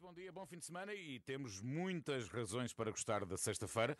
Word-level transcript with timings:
Muito 0.00 0.14
bom 0.14 0.22
dia, 0.22 0.30
bom 0.30 0.46
fim 0.46 0.58
de 0.58 0.64
semana 0.64 0.94
e 0.94 1.18
temos 1.18 1.60
muitas 1.60 2.28
razões 2.28 2.72
para 2.72 2.88
gostar 2.88 3.24
da 3.24 3.36
sexta-feira. 3.36 3.98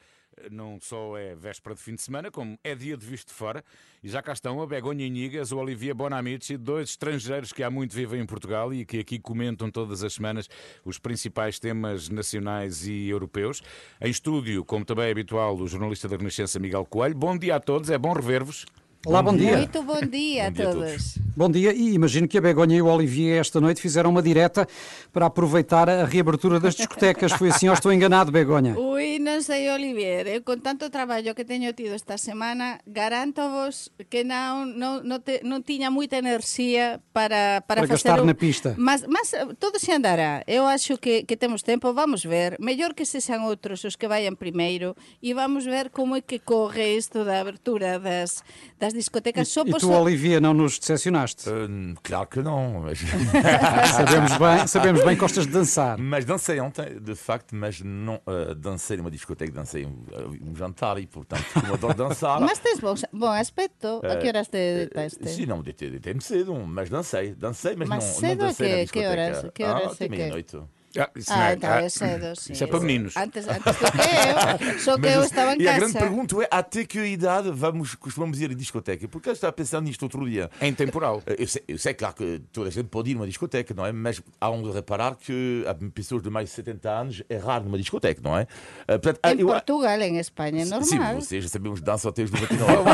Não 0.48 0.78
só 0.80 1.16
é 1.16 1.34
véspera 1.34 1.74
de 1.74 1.80
fim 1.80 1.96
de 1.96 2.02
semana, 2.02 2.30
como 2.30 2.56
é 2.62 2.72
dia 2.72 2.96
de 2.96 3.04
visto 3.04 3.28
de 3.28 3.34
fora. 3.34 3.64
E 4.00 4.08
já 4.08 4.22
cá 4.22 4.32
estão 4.32 4.62
a 4.62 4.66
Begonha 4.66 5.04
Inigas, 5.04 5.50
o 5.50 5.58
Olivia 5.58 5.92
Bonamici, 5.92 6.56
dois 6.56 6.90
estrangeiros 6.90 7.52
que 7.52 7.64
há 7.64 7.70
muito 7.70 7.96
vivem 7.96 8.20
em 8.20 8.26
Portugal 8.26 8.72
e 8.72 8.84
que 8.84 9.00
aqui 9.00 9.18
comentam 9.18 9.72
todas 9.72 10.04
as 10.04 10.12
semanas 10.12 10.48
os 10.84 11.00
principais 11.00 11.58
temas 11.58 12.08
nacionais 12.08 12.86
e 12.86 13.08
europeus. 13.08 13.60
Em 14.00 14.10
estúdio, 14.10 14.64
como 14.64 14.84
também 14.84 15.06
é 15.06 15.10
habitual, 15.10 15.56
o 15.56 15.66
jornalista 15.66 16.06
da 16.06 16.16
Renascença 16.16 16.60
Miguel 16.60 16.84
Coelho. 16.84 17.16
Bom 17.16 17.36
dia 17.36 17.56
a 17.56 17.60
todos, 17.60 17.90
é 17.90 17.98
bom 17.98 18.12
rever-vos. 18.12 18.66
Olá, 19.06 19.22
bom 19.22 19.36
dia. 19.36 19.56
Muito 19.56 19.82
bom 19.84 20.00
dia 20.00 20.48
a 20.48 20.50
Bom 20.50 20.56
dia 20.56 20.68
a 20.68 20.72
todos. 20.72 21.18
Bom 21.38 21.48
dia 21.48 21.72
e 21.72 21.94
imagino 21.94 22.26
que 22.26 22.36
a 22.36 22.40
Begonha 22.40 22.76
e 22.76 22.82
o 22.82 22.86
Olivier 22.86 23.40
esta 23.40 23.60
noite 23.60 23.80
fizeram 23.80 24.10
uma 24.10 24.20
direta 24.20 24.66
para 25.12 25.26
aproveitar 25.26 25.88
a 25.88 26.04
reabertura 26.04 26.58
das 26.58 26.74
discotecas. 26.74 27.30
Foi 27.30 27.50
assim 27.50 27.68
ou 27.68 27.74
estou 27.74 27.92
enganado, 27.92 28.32
Begonha? 28.32 28.76
Ui, 28.76 29.20
non 29.22 29.38
sei, 29.46 29.70
Olivier, 29.70 30.26
eu 30.26 30.42
con 30.42 30.58
tanto 30.58 30.90
traballo 30.90 31.38
que 31.38 31.46
teño 31.46 31.70
tido 31.78 31.94
esta 31.94 32.18
semana, 32.18 32.82
garanto-vos 32.90 33.94
que 34.10 34.26
non, 34.26 34.74
non, 34.74 35.06
non, 35.06 35.22
te, 35.22 35.38
non 35.46 35.62
tiña 35.62 35.94
moita 35.94 36.18
enerxía 36.18 36.98
para, 37.14 37.62
para, 37.62 37.86
Para 37.86 37.94
facer 37.94 38.18
gastar 38.18 38.26
na 38.26 38.34
pista. 38.34 38.74
Mas, 38.74 39.06
mas 39.06 39.30
eh, 39.30 39.46
todo 39.62 39.78
se 39.78 39.94
andará. 39.94 40.42
Eu 40.50 40.66
acho 40.66 40.98
que, 40.98 41.22
que 41.22 41.38
temos 41.38 41.62
tempo, 41.62 41.94
vamos 41.94 42.26
ver. 42.26 42.58
Mellor 42.58 42.98
que 42.98 43.06
sexan 43.06 43.46
outros 43.46 43.86
os 43.86 43.94
que 43.94 44.10
vayan 44.10 44.34
primeiro 44.34 44.98
e 45.22 45.38
vamos 45.38 45.62
ver 45.70 45.94
como 45.94 46.18
é 46.18 46.20
que 46.20 46.42
corre 46.42 46.98
isto 46.98 47.22
da 47.22 47.38
abertura 47.38 48.02
das, 48.02 48.42
das 48.82 48.87
discotecas. 48.94 49.48
Só 49.48 49.62
E 49.62 49.70
por 49.70 49.80
tu, 49.80 49.90
Olivier, 49.92 50.40
não 50.40 50.52
nos 50.54 50.78
decepcionaste? 50.78 51.48
Euh, 51.48 51.94
claro 52.02 52.26
que 52.26 52.40
não, 52.40 52.80
mas, 52.82 52.98
Sabemos 53.96 54.36
bem, 54.38 54.66
sabemos 54.66 55.04
bem 55.04 55.14
que 55.14 55.20
gostas 55.20 55.46
de 55.46 55.52
dançar. 55.52 55.98
mas 55.98 56.24
dancei 56.24 56.60
ontem, 56.60 56.98
de 57.00 57.14
facto, 57.14 57.54
mas 57.54 57.80
não 57.80 58.16
uh, 58.26 58.54
dancei 58.54 58.96
numa 58.96 59.10
discoteca, 59.10 59.52
dancei 59.52 59.84
um, 59.86 60.04
um 60.50 60.54
jantar 60.56 60.98
e, 60.98 61.06
portanto, 61.06 61.44
como 61.52 61.74
adoro 61.74 61.94
dançar. 61.94 62.40
Mas 62.48 62.58
tens 62.58 62.80
bom, 62.80 62.94
bom 63.12 63.26
aspecto. 63.30 64.00
A 64.04 64.16
que 64.16 64.28
horas 64.28 64.48
te 64.48 64.52
deitaste? 64.52 65.28
Sim, 65.28 65.46
não, 65.46 65.62
deitei- 65.62 65.90
deitei-me 65.90 66.20
cedo, 66.20 66.54
mas 66.54 66.88
dancei, 66.88 67.34
dancei, 67.34 67.74
mas, 67.76 67.88
Mas 67.88 68.04
não, 68.04 68.12
cedo 68.12 68.38
não 68.40 68.46
dancei 68.48 68.66
quê? 68.66 68.72
na 68.72 68.78
Que 68.78 68.84
discoteca. 68.84 69.10
horas- 69.10 69.50
que 69.54 69.64
horas 69.64 69.82
ah, 70.00 70.04
é 70.04 70.08
que- 70.08 70.16
meia-noite. 70.16 70.58
Ah, 70.96 71.10
isso 71.16 71.30
não 71.30 71.38
Ah, 71.38 71.50
é- 71.50 71.54
então 71.54 71.70
ah, 71.70 71.82
é 71.82 71.88
cedo, 71.88 72.36
sim. 72.40 72.52
Isso 72.52 72.64
é 72.64 72.66
para 72.66 72.80
meninos. 72.80 73.16
Antes, 73.16 73.46
antes 73.46 73.62
do 73.64 73.92
que 73.92 74.72
eu. 74.72 74.78
Só 74.80 74.94
que 74.96 75.02
Mas 75.02 75.14
eu 75.14 75.22
estava 75.24 75.54
em 75.54 75.60
e 75.60 75.68
a 75.68 75.72
casa. 75.72 75.80
grande 75.80 75.98
pergunta 75.98 76.36
é 76.42 76.48
até 76.50 76.84
que 76.84 76.98
idade 77.04 77.50
vamos, 77.52 77.94
costumamos 77.94 78.40
ir 78.40 78.50
à 78.50 78.54
discoteca? 78.54 79.06
Porque 79.08 79.28
eu 79.28 79.32
estava 79.34 79.52
pensando 79.52 79.84
nisto 79.84 80.02
outro 80.02 80.28
dia. 80.28 80.50
Em 80.60 80.72
temporal. 80.72 81.22
Eu 81.26 81.46
sei, 81.46 81.62
eu 81.68 81.78
sei, 81.78 81.94
claro, 81.94 82.14
que 82.14 82.40
toda 82.52 82.68
a 82.68 82.72
gente 82.72 82.86
pode 82.88 83.10
ir 83.10 83.14
numa 83.14 83.26
discoteca, 83.26 83.74
não 83.74 83.84
é? 83.84 83.92
Mas 83.92 84.20
há 84.40 84.50
um 84.50 84.62
de 84.62 84.70
reparar 84.70 85.14
que 85.16 85.64
há 85.66 85.74
pessoas 85.92 86.22
de 86.22 86.30
mais 86.30 86.48
de 86.48 86.54
70 86.54 86.90
anos 86.90 87.22
é 87.28 87.36
raro 87.36 87.64
numa 87.64 87.76
discoteca, 87.78 88.20
não 88.22 88.36
é? 88.36 88.46
Ah, 88.82 88.92
portanto, 88.98 89.20
ah, 89.22 89.32
Em 89.32 89.40
eu- 89.40 89.46
Portugal, 89.48 90.00
em 90.00 90.18
Espanha, 90.18 90.62
é 90.62 90.64
normal. 90.64 90.84
Sim, 90.84 90.98
vocês 91.20 91.44
já 91.44 91.50
sabemos 91.50 91.80
dançar 91.80 92.10
até 92.10 92.22
os 92.22 92.30
99. 92.30 92.90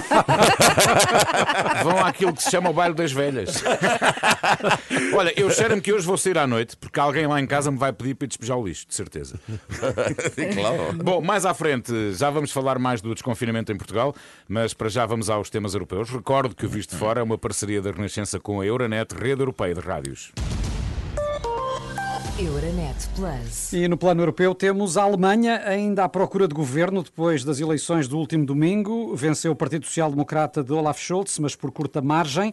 Vão 1.83 1.98
àquilo 2.05 2.33
que 2.34 2.42
se 2.42 2.51
chama 2.51 2.70
o 2.70 2.73
baile 2.73 2.95
das 2.95 3.12
velhas. 3.12 3.62
Olha, 5.14 5.33
eu 5.39 5.51
cheiro-me 5.51 5.81
que 5.81 5.92
hoje 5.92 6.06
vou 6.06 6.17
sair 6.17 6.39
à 6.39 6.47
noite, 6.47 6.77
porque 6.77 6.98
alguém 6.98 7.27
lá 7.27 7.41
em 7.41 7.47
casa 7.47 7.70
me 7.70 7.79
vai 7.79 7.84
pedir 7.93 8.15
para 8.15 8.29
despejar 8.29 8.57
o 8.57 8.67
lixo, 8.67 8.87
de 8.89 8.95
certeza. 8.95 9.39
Claro. 10.55 10.93
Bom, 11.03 11.21
mais 11.21 11.45
à 11.45 11.55
frente 11.55 12.13
já 12.13 12.31
vamos 12.31 12.51
falar 12.51 12.79
mais 12.79 13.01
do 13.01 13.15
desconfinamento 13.15 13.73
em 13.73 13.77
Portugal, 13.77 14.15
mas 14.49 14.75
para 14.75 14.89
já 14.89 15.07
vamos 15.07 15.31
aos 15.31 15.51
temas 15.51 15.75
europeus. 15.75 16.11
Recordo 16.11 16.55
que 16.55 16.67
o 16.67 16.69
Visto 16.69 16.91
de 16.91 16.97
Fora 16.97 17.21
é 17.21 17.23
uma 17.23 17.39
parceria 17.39 17.81
da 17.81 17.91
Renascença 17.91 18.39
com 18.39 18.61
a 18.61 18.67
Euronet, 18.67 19.15
Rede 19.15 19.43
Europeia 19.43 19.75
de 19.75 19.81
Rádios. 19.81 20.33
Euronet 22.37 23.09
Plus. 23.15 23.73
E 23.73 23.87
no 23.87 23.97
plano 23.97 24.21
europeu 24.21 24.57
temos 24.57 24.97
a 24.97 25.05
Alemanha 25.05 25.63
ainda 25.65 26.03
à 26.03 26.09
procura 26.09 26.48
de 26.48 26.55
governo 26.55 27.01
depois 27.01 27.45
das 27.45 27.61
eleições 27.61 28.09
do 28.09 28.19
último 28.19 28.45
domingo. 28.45 29.15
Venceu 29.15 29.53
o 29.53 29.57
Partido 29.57 29.87
Social 29.87 30.11
Democrata 30.11 30.63
de 30.63 30.73
Olaf 30.73 30.98
Scholz, 30.98 31.39
mas 31.39 31.55
por 31.55 31.70
curta 31.70 32.03
margem. 32.03 32.53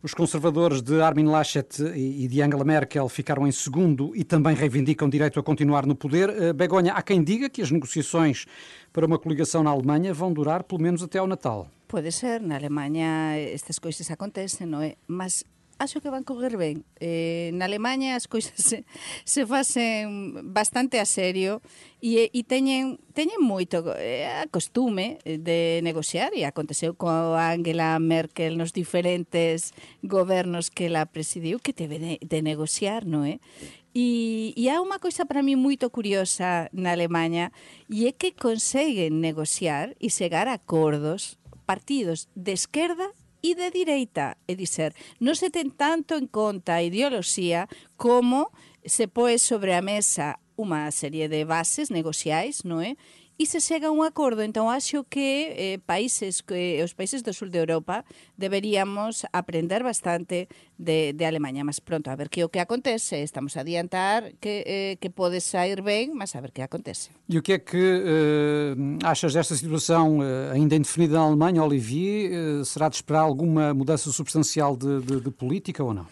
Os 0.00 0.14
conservadores 0.14 0.80
de 0.80 1.00
Armin 1.00 1.24
Laschet 1.24 1.82
e 1.82 2.28
de 2.28 2.40
Angela 2.40 2.64
Merkel 2.64 3.08
ficaram 3.08 3.48
em 3.48 3.50
segundo 3.50 4.14
e 4.14 4.22
também 4.22 4.54
reivindicam 4.54 5.08
direito 5.08 5.40
a 5.40 5.42
continuar 5.42 5.86
no 5.86 5.96
poder. 5.96 6.30
Eh, 6.30 6.52
Begonha, 6.52 6.92
há 6.92 7.02
quem 7.02 7.20
diga 7.20 7.50
que 7.50 7.60
as 7.60 7.72
negociações 7.72 8.46
para 8.92 9.04
uma 9.04 9.18
coligação 9.18 9.64
na 9.64 9.70
Alemanha 9.70 10.14
vão 10.14 10.32
durar 10.32 10.62
pelo 10.62 10.80
menos 10.80 11.02
até 11.02 11.18
ao 11.18 11.26
Natal. 11.26 11.68
Pode 11.88 12.12
ser, 12.12 12.40
na 12.40 12.54
Alemanha 12.54 13.36
estas 13.38 13.80
coisas 13.80 14.08
acontecen, 14.08 14.68
non 14.68 14.82
é? 14.82 14.94
Mas 15.08 15.42
acho 15.78 16.00
que 16.00 16.10
van 16.10 16.26
correr 16.26 16.56
ben. 16.58 16.84
Eh, 17.00 17.50
na 17.54 17.64
Alemanha 17.70 18.18
as 18.18 18.26
coisas 18.26 18.58
se, 18.58 18.84
se 19.24 19.46
facen 19.46 20.52
bastante 20.52 20.98
a 20.98 21.06
serio 21.06 21.62
e, 22.02 22.30
e 22.34 22.40
teñen, 22.42 22.98
teñen 23.14 23.38
moito 23.38 23.86
eh, 23.94 24.26
a 24.26 24.46
costume 24.50 25.22
de 25.24 25.80
negociar 25.86 26.34
e 26.34 26.42
aconteceu 26.42 26.98
con 26.98 27.38
Angela 27.38 27.94
Merkel 28.02 28.58
nos 28.58 28.74
diferentes 28.74 29.72
gobernos 30.02 30.70
que 30.74 30.90
la 30.90 31.06
presidiu 31.06 31.62
que 31.62 31.72
teve 31.72 32.02
de, 32.02 32.18
de 32.18 32.38
negociar, 32.42 33.06
non 33.06 33.22
é? 33.22 33.38
E, 33.94 34.52
e 34.54 34.68
há 34.68 34.82
unha 34.82 35.00
coisa 35.02 35.26
para 35.26 35.42
mí 35.42 35.58
moito 35.58 35.88
curiosa 35.90 36.70
na 36.74 36.94
Alemanha 36.94 37.54
e 37.88 38.06
é 38.06 38.12
que 38.12 38.34
conseguen 38.34 39.22
negociar 39.22 39.94
e 39.98 40.10
chegar 40.10 40.46
a 40.50 40.58
acordos 40.58 41.38
partidos 41.66 42.28
de 42.38 42.52
esquerda 42.52 43.10
e 43.42 43.54
de 43.54 43.70
direita. 43.70 44.36
É 44.46 44.54
dizer, 44.54 44.94
non 45.22 45.34
se 45.34 45.50
ten 45.52 45.70
tanto 45.74 46.14
en 46.18 46.26
conta 46.26 46.78
a 46.78 46.84
ideoloxía 46.84 47.70
como 47.96 48.50
se 48.84 49.06
poe 49.06 49.38
sobre 49.38 49.74
a 49.74 49.82
mesa 49.82 50.40
unha 50.58 50.90
serie 50.90 51.30
de 51.30 51.46
bases 51.46 51.88
negociais, 51.94 52.66
non 52.66 52.82
é? 52.82 52.98
E 53.40 53.46
se 53.46 53.60
chega 53.62 53.86
a 53.86 53.94
un 53.94 54.02
acordo, 54.02 54.42
entón 54.42 54.66
acho 54.66 55.06
que 55.06 55.54
eh, 55.54 55.78
países 55.86 56.42
que 56.42 56.82
os 56.82 56.90
países 56.98 57.22
do 57.22 57.30
sul 57.30 57.54
de 57.54 57.62
Europa 57.62 58.02
deberíamos 58.34 59.22
aprender 59.30 59.86
bastante 59.86 60.50
de, 60.74 61.14
de 61.14 61.22
Alemanha, 61.24 61.62
mas 61.62 61.78
pronto, 61.78 62.10
a 62.10 62.18
ver 62.18 62.34
que 62.34 62.42
o 62.42 62.50
que 62.50 62.58
acontece, 62.58 63.22
estamos 63.22 63.54
a 63.54 63.62
adiantar 63.62 64.34
que, 64.42 64.66
eh, 64.66 64.94
que 64.98 65.06
pode 65.14 65.38
sair 65.38 65.86
ben, 65.86 66.18
mas 66.18 66.34
a 66.34 66.42
ver 66.42 66.50
que 66.50 66.66
acontece. 66.66 67.14
E 67.30 67.38
o 67.38 67.42
que 67.46 67.52
é 67.54 67.58
que 67.62 67.78
eh, 67.78 68.74
achas 69.06 69.30
desta 69.30 69.54
situação 69.54 70.18
eh, 70.18 70.50
ainda 70.58 70.74
indefinida 70.74 71.14
na 71.22 71.30
Alemanha, 71.30 71.62
Olivier? 71.62 72.34
Eh, 72.34 72.64
será 72.66 72.90
de 72.90 72.96
esperar 72.98 73.22
alguma 73.22 73.70
mudança 73.72 74.10
substancial 74.10 74.74
de, 74.76 74.98
de- 75.06 75.20
de 75.22 75.30
política 75.30 75.84
ou 75.84 75.94
não? 75.94 76.06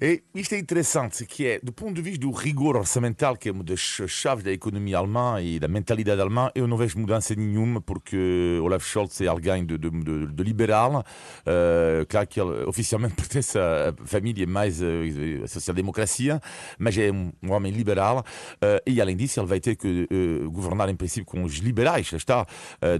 E 0.00 0.24
isto 0.34 0.52
é 0.54 0.58
interessante, 0.58 1.24
que 1.24 1.46
é, 1.46 1.60
do 1.62 1.72
ponto 1.72 1.94
de 1.94 2.02
vista 2.02 2.20
do 2.20 2.32
rigor 2.32 2.74
orçamental, 2.76 3.36
que 3.36 3.48
é 3.48 3.52
uma 3.52 3.62
das 3.62 3.78
chaves 3.78 4.42
da 4.42 4.50
economia 4.50 4.98
alemã 4.98 5.40
e 5.40 5.60
da 5.60 5.68
mentalidade 5.68 6.20
alemã, 6.20 6.50
eu 6.52 6.66
não 6.66 6.76
vejo 6.76 6.98
mudança 6.98 7.32
nenhuma, 7.36 7.80
porque 7.80 8.58
Olaf 8.60 8.84
Scholz 8.84 9.20
é 9.20 9.28
alguém 9.28 9.64
de, 9.64 9.78
de, 9.78 9.90
de, 9.90 10.26
de 10.26 10.42
liberal. 10.42 11.04
Uh, 11.40 12.04
claro 12.08 12.26
que 12.26 12.40
ele 12.40 12.64
oficialmente 12.64 13.14
pertence 13.22 13.56
à 13.56 13.94
família 14.04 14.44
mais 14.48 14.80
uh, 14.82 15.46
social-democracia, 15.46 16.40
mas 16.76 16.98
é 16.98 17.12
um, 17.12 17.32
um 17.40 17.52
homem 17.52 17.72
liberal. 17.72 18.24
Uh, 18.56 18.82
e, 18.84 19.00
além 19.00 19.16
disso, 19.16 19.38
ele 19.38 19.46
vai 19.46 19.60
ter 19.60 19.76
que 19.76 20.08
governar, 20.50 20.88
em 20.88 20.96
princípio, 20.96 21.24
com 21.24 21.44
os 21.44 21.58
liberais, 21.58 22.12
está, 22.12 22.44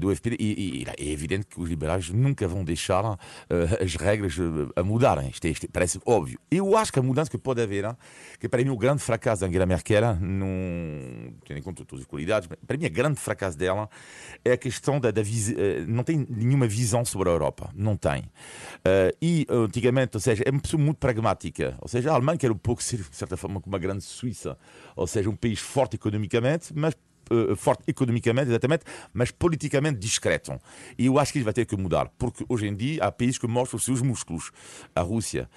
do 0.00 0.14
FPD. 0.14 0.36
E, 0.38 0.82
e 0.82 0.86
é 0.96 1.10
evidente 1.10 1.46
que 1.46 1.60
os 1.60 1.68
liberais 1.68 2.08
nunca 2.10 2.46
vão 2.46 2.64
deixar 2.64 3.18
as 3.80 3.96
regras 3.96 4.36
a 4.76 4.82
mudarem. 4.82 5.28
Isto, 5.28 5.48
isto 5.48 5.68
parece 5.72 6.00
óbvio. 6.06 6.38
Eu 6.50 6.76
acho 6.76 6.83
que 6.92 6.98
a 6.98 7.02
mudança 7.02 7.30
que 7.30 7.38
pode 7.38 7.62
haver, 7.62 7.84
que 8.38 8.48
para 8.48 8.62
mim 8.62 8.70
o 8.70 8.76
grande 8.76 9.02
fracasso 9.02 9.40
da 9.40 9.46
Angela 9.46 9.66
Merkel, 9.66 10.16
não 10.20 11.34
tendo 11.44 11.58
em 11.58 11.62
conta 11.62 11.84
todas 11.84 12.04
as 12.04 12.08
qualidades, 12.08 12.48
para 12.66 12.76
mim 12.76 12.86
o 12.86 12.90
grande 12.90 13.20
fracasso 13.20 13.56
dela 13.56 13.88
é 14.44 14.52
a 14.52 14.56
questão 14.56 15.00
da, 15.00 15.10
da 15.10 15.22
não 15.86 16.04
tem 16.04 16.26
nenhuma 16.28 16.66
visão 16.66 17.04
sobre 17.04 17.28
a 17.28 17.32
Europa, 17.32 17.70
não 17.74 17.96
tem. 17.96 18.24
Eh, 18.84 19.14
e 19.20 19.46
antigamente, 19.48 20.16
ou 20.16 20.20
seja, 20.20 20.42
é 20.46 20.50
uma 20.50 20.60
pessoa 20.60 20.82
muito 20.82 20.98
pragmática, 20.98 21.76
ou 21.80 21.88
seja, 21.88 22.10
a 22.10 22.14
Alemanha 22.14 22.38
quer 22.38 22.50
um 22.50 22.58
pouco 22.58 22.82
ser, 22.82 22.98
de 22.98 23.16
certa 23.16 23.36
forma, 23.36 23.60
como 23.60 23.74
uma 23.74 23.78
grande 23.78 24.04
Suíça, 24.04 24.56
ou 24.94 25.06
seja, 25.06 25.28
um 25.28 25.36
país 25.36 25.58
forte 25.58 25.96
economicamente, 25.96 26.72
mas 26.74 26.94
eh, 27.30 27.56
forte 27.56 27.84
economicamente, 27.86 28.50
exatamente, 28.50 28.84
mas 29.12 29.30
politicamente 29.30 29.98
discreto. 29.98 30.58
E 30.98 31.06
eu 31.06 31.18
acho 31.18 31.32
que 31.32 31.38
isso 31.38 31.44
vai 31.44 31.54
ter 31.54 31.64
que 31.64 31.76
mudar, 31.76 32.10
porque 32.18 32.44
hoje 32.48 32.66
em 32.66 32.74
dia 32.74 33.04
há 33.04 33.12
países 33.12 33.38
que 33.38 33.46
mostram 33.46 33.78
os 33.78 33.84
seus 33.84 34.02
músculos. 34.02 34.50
A 34.94 35.00
Rússia, 35.00 35.48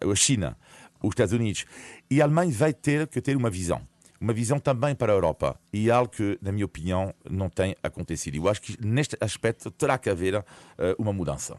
a 0.00 0.14
China, 0.14 0.56
os 1.02 1.10
Estados 1.10 1.32
Unidos. 1.32 1.64
E 2.10 2.20
a 2.20 2.24
Alemanha 2.24 2.52
vai 2.52 2.72
ter 2.72 3.06
que 3.06 3.20
ter 3.20 3.36
uma 3.36 3.50
visão. 3.50 3.80
Uma 4.20 4.32
visão 4.32 4.58
também 4.58 4.94
para 4.94 5.12
a 5.12 5.14
Europa. 5.14 5.58
E 5.72 5.88
é 5.88 5.92
algo 5.92 6.10
que, 6.10 6.38
na 6.42 6.50
minha 6.50 6.66
opinião, 6.66 7.14
não 7.30 7.48
tem 7.48 7.76
acontecido. 7.82 8.34
Eu 8.36 8.48
acho 8.48 8.60
que 8.60 8.76
neste 8.84 9.16
aspecto 9.20 9.70
terá 9.70 9.96
que 9.96 10.10
haver 10.10 10.34
eh, 10.76 10.96
uma 10.98 11.12
mudança. 11.12 11.56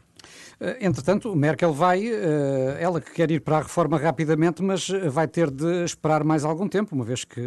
Eh, 0.60 0.78
entretanto, 0.82 1.34
Merkel 1.34 1.72
vai, 1.72 2.06
eh, 2.06 2.76
ela 2.78 3.00
que 3.00 3.10
quer 3.12 3.30
ir 3.30 3.40
para 3.40 3.58
a 3.58 3.62
reforma 3.62 3.96
rapidamente, 3.98 4.62
mas 4.62 4.90
eh, 4.90 5.08
vai 5.08 5.26
ter 5.26 5.50
de 5.50 5.84
esperar 5.84 6.22
mais 6.22 6.44
algum 6.44 6.68
tempo, 6.68 6.94
uma 6.94 7.04
vez 7.04 7.24
que 7.24 7.40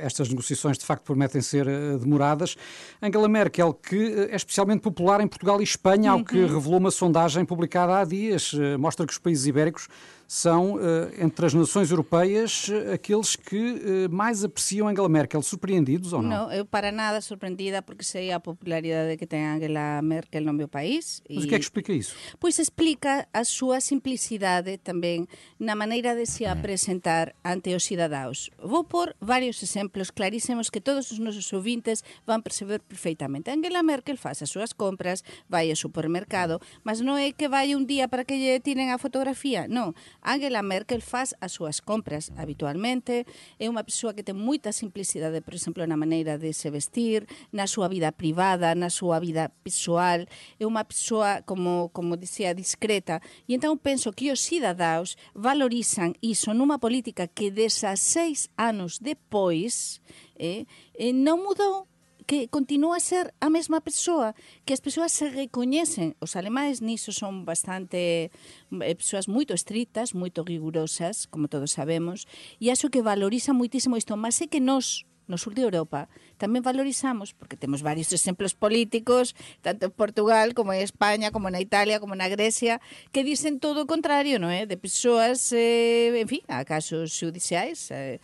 estas 0.00 0.28
negociações 0.28 0.78
de 0.78 0.84
facto 0.84 1.02
prometem 1.02 1.40
ser 1.40 1.66
demoradas. 1.98 2.56
Angela 3.02 3.28
Merkel, 3.28 3.74
que 3.74 4.28
é 4.30 4.36
especialmente 4.36 4.80
popular 4.80 5.20
em 5.20 5.26
Portugal 5.26 5.60
e 5.60 5.64
Espanha, 5.64 6.12
ao 6.12 6.24
que 6.24 6.38
uhum. 6.38 6.54
revelou 6.54 6.78
uma 6.78 6.90
sondagem 6.90 7.44
publicada 7.44 7.98
há 7.98 8.04
dias, 8.04 8.52
mostra 8.78 9.06
que 9.06 9.12
os 9.12 9.18
países 9.18 9.46
ibéricos 9.46 9.88
são, 10.26 10.78
entre 11.18 11.46
as 11.46 11.54
nações 11.54 11.90
europeias, 11.90 12.70
aqueles 12.92 13.36
que 13.36 14.08
mais 14.10 14.42
apreciam 14.42 14.88
Angela 14.88 15.08
Merkel. 15.08 15.42
Surpreendidos 15.42 16.12
ou 16.12 16.22
não? 16.22 16.30
Não, 16.30 16.52
eu 16.52 16.64
para 16.64 16.90
nada 16.90 17.20
surpreendida 17.20 17.82
porque 17.82 18.04
sei 18.04 18.32
a 18.32 18.40
popularidade 18.40 19.16
que 19.16 19.26
tem 19.26 19.44
Angela 19.46 20.00
Merkel 20.02 20.42
no 20.42 20.52
meu 20.52 20.68
país. 20.68 21.22
Mas 21.28 21.44
o 21.44 21.48
que 21.48 21.54
é 21.54 21.58
que 21.58 21.64
explica 21.64 21.92
isso? 21.92 22.03
Pois 22.42 22.58
explica 22.58 23.28
a 23.32 23.46
súa 23.46 23.80
simplicidade 23.80 24.76
tamén 24.76 25.30
na 25.62 25.78
maneira 25.78 26.12
de 26.18 26.26
se 26.28 26.44
apresentar 26.44 27.38
ante 27.46 27.72
os 27.72 27.86
cidadaos. 27.86 28.52
Vou 28.58 28.84
por 28.84 29.16
varios 29.22 29.62
exemplos 29.62 30.10
clarísimos 30.10 30.68
que 30.68 30.82
todos 30.82 31.08
os 31.14 31.22
nosos 31.22 31.48
ouvintes 31.54 32.02
van 32.28 32.44
perceber 32.44 32.82
perfeitamente. 32.82 33.48
Angela 33.54 33.86
Merkel 33.86 34.18
faz 34.18 34.42
as 34.42 34.50
súas 34.50 34.74
compras, 34.74 35.22
vai 35.48 35.70
ao 35.70 35.78
supermercado, 35.78 36.60
mas 36.82 37.00
non 37.00 37.16
é 37.16 37.30
que 37.30 37.48
vai 37.48 37.72
un 37.72 37.86
día 37.86 38.10
para 38.10 38.26
que 38.26 38.36
lle 38.36 38.60
tiren 38.60 38.90
a 38.90 38.98
fotografía, 38.98 39.70
non 39.70 39.94
Angela 40.20 40.64
Merkel 40.66 41.00
faz 41.00 41.32
as 41.38 41.54
súas 41.54 41.78
compras 41.78 42.34
habitualmente, 42.34 43.24
é 43.56 43.70
unha 43.70 43.86
persoa 43.86 44.16
que 44.16 44.26
ten 44.26 44.34
moita 44.34 44.74
simplicidade, 44.74 45.44
por 45.44 45.54
exemplo, 45.54 45.86
na 45.86 45.96
maneira 45.96 46.36
de 46.40 46.50
se 46.50 46.68
vestir, 46.68 47.28
na 47.54 47.70
súa 47.70 47.86
vida 47.86 48.10
privada, 48.10 48.74
na 48.74 48.90
súa 48.90 49.22
vida 49.22 49.52
pessoal, 49.62 50.26
é 50.58 50.64
unha 50.64 50.82
persoa, 50.82 51.46
como, 51.46 51.93
como 51.94 52.18
dicía, 52.18 52.58
discreta. 52.58 53.22
E 53.46 53.54
entón 53.54 53.78
penso 53.78 54.10
que 54.10 54.34
os 54.34 54.42
cidadaos 54.42 55.14
valorizan 55.32 56.18
iso 56.18 56.50
numa 56.50 56.82
política 56.82 57.30
que 57.30 57.54
16 57.54 58.50
anos 58.58 58.98
depois 58.98 60.02
eh, 60.34 60.66
eh, 60.98 61.14
non 61.14 61.46
mudou 61.46 61.86
que 62.26 62.48
continúa 62.48 62.96
a 62.96 63.04
ser 63.04 63.34
a 63.40 63.52
mesma 63.52 63.80
persoa, 63.80 64.34
que 64.64 64.72
as 64.72 64.80
persoas 64.80 65.12
se 65.12 65.28
recoñecen. 65.28 66.16
Os 66.24 66.36
alemães 66.36 66.80
niso 66.80 67.12
son 67.12 67.44
bastante 67.44 68.32
eh, 68.32 68.94
persoas 68.96 69.28
moito 69.28 69.52
estritas, 69.52 70.16
moito 70.16 70.42
rigurosas, 70.42 71.28
como 71.28 71.52
todos 71.52 71.76
sabemos, 71.76 72.26
e 72.58 72.72
acho 72.72 72.88
que 72.88 73.04
valoriza 73.04 73.52
moitísimo 73.52 74.00
isto, 74.00 74.16
mas 74.16 74.40
é 74.40 74.48
que 74.48 74.60
nós 74.60 75.04
no 75.26 75.38
sur 75.38 75.54
de 75.54 75.62
Europa 75.62 76.08
tamén 76.36 76.66
valorizamos, 76.66 77.32
porque 77.32 77.56
temos 77.56 77.80
varios 77.80 78.10
exemplos 78.10 78.52
políticos, 78.52 79.32
tanto 79.62 79.86
en 79.88 79.94
Portugal 79.94 80.52
como 80.52 80.74
en 80.74 80.82
España, 80.82 81.30
como 81.30 81.48
na 81.48 81.62
Italia, 81.62 82.02
como 82.02 82.18
na 82.18 82.28
Grecia, 82.28 82.82
que 83.14 83.22
dicen 83.22 83.62
todo 83.62 83.84
o 83.84 83.90
contrario, 83.90 84.42
non 84.42 84.50
é? 84.50 84.66
De 84.66 84.76
persoas, 84.76 85.54
eh, 85.54 86.12
en 86.14 86.28
fin, 86.28 86.42
a 86.50 86.66
casos 86.66 87.14
judiciais, 87.14 87.88
eh, 87.94 88.18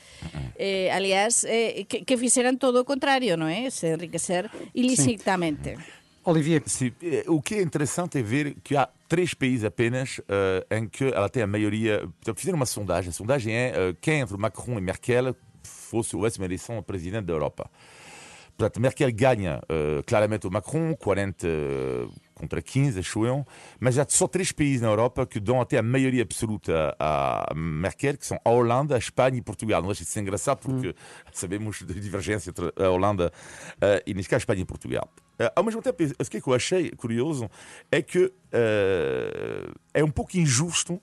eh, 0.59 0.91
aliás, 0.91 1.47
eh, 1.47 1.87
que, 1.87 2.03
que 2.05 2.19
fixeran 2.19 2.59
todo 2.59 2.83
o 2.83 2.89
contrario, 2.89 3.39
non 3.39 3.49
é? 3.49 3.71
Se 3.71 3.95
enriquecer 3.95 4.51
ilicitamente. 4.75 5.79
Sí. 5.79 6.01
Olivier. 6.25 6.63
Sim, 6.67 6.93
eh, 7.03 7.25
o 7.27 7.41
que 7.41 7.55
é 7.57 7.63
interessante 7.63 8.19
é 8.19 8.23
ver 8.23 8.57
que 8.63 8.77
há 8.77 8.89
três 9.09 9.35
países 9.35 9.65
apenas 9.65 10.19
uh, 10.19 10.65
em 10.71 10.87
que 10.87 11.05
ela 11.05 11.29
tem 11.29 11.43
a 11.43 11.47
maioria. 11.47 12.07
Fizeram 12.37 12.57
uma 12.57 12.67
sondagem. 12.67 13.11
A 13.11 13.13
sondagem 13.13 13.55
é 13.55 13.73
uh, 13.73 13.97
quem 14.01 14.21
entre 14.21 14.37
Macron 14.37 14.79
e 14.79 14.81
Merkel 14.81 15.35
fosse 15.91 16.17
eleição 16.45 16.83
presidente 16.83 17.27
da 17.27 17.33
Europa. 17.33 17.71
Portanto, 18.61 18.79
Merkel 18.79 19.11
ganha 19.11 19.59
uh, 19.59 20.03
claramente 20.05 20.47
o 20.47 20.51
Macron, 20.51 20.95
40 20.95 21.47
uh, 21.47 22.13
contra 22.35 22.61
15, 22.61 22.99
acho 22.99 23.25
eu, 23.25 23.47
mas 23.79 23.99
há 23.99 24.05
só 24.07 24.29
três 24.29 24.53
países 24.53 24.83
na 24.83 24.89
Europa 24.89 25.27
que 25.27 25.41
dão 25.41 25.63
até 25.63 25.79
a 25.79 25.83
maioria 25.83 26.23
absoluta 26.23 26.95
a 26.99 27.55
Merkel, 27.55 28.19
que 28.19 28.27
são 28.27 28.39
a 28.45 28.51
Holanda, 28.51 28.97
a 28.97 28.99
Espanha 28.99 29.39
e 29.39 29.41
Portugal. 29.41 29.81
Não 29.83 29.91
de 29.93 30.05
ser 30.05 30.21
engraçado 30.21 30.59
porque 30.59 30.89
hum. 30.89 30.95
sabemos 31.33 31.81
da 31.81 31.95
divergência 31.95 32.51
entre 32.51 32.71
a 32.77 32.91
Holanda 32.91 33.33
uh, 33.77 34.03
e, 34.07 34.13
neste 34.13 34.29
caso, 34.29 34.41
a 34.41 34.43
Espanha 34.43 34.61
e 34.61 34.67
Portugal. 34.67 35.09
Ao 35.57 35.65
mesmo 35.65 35.81
tempo, 35.81 36.05
o 36.05 36.25
que, 36.27 36.47
eu 36.47 36.53
achei 36.53 36.91
curioso 36.91 37.51
é 37.91 38.03
que 38.03 38.31
é 39.95 40.05
um 40.05 40.11
pouco 40.11 40.37
injusto 40.37 41.01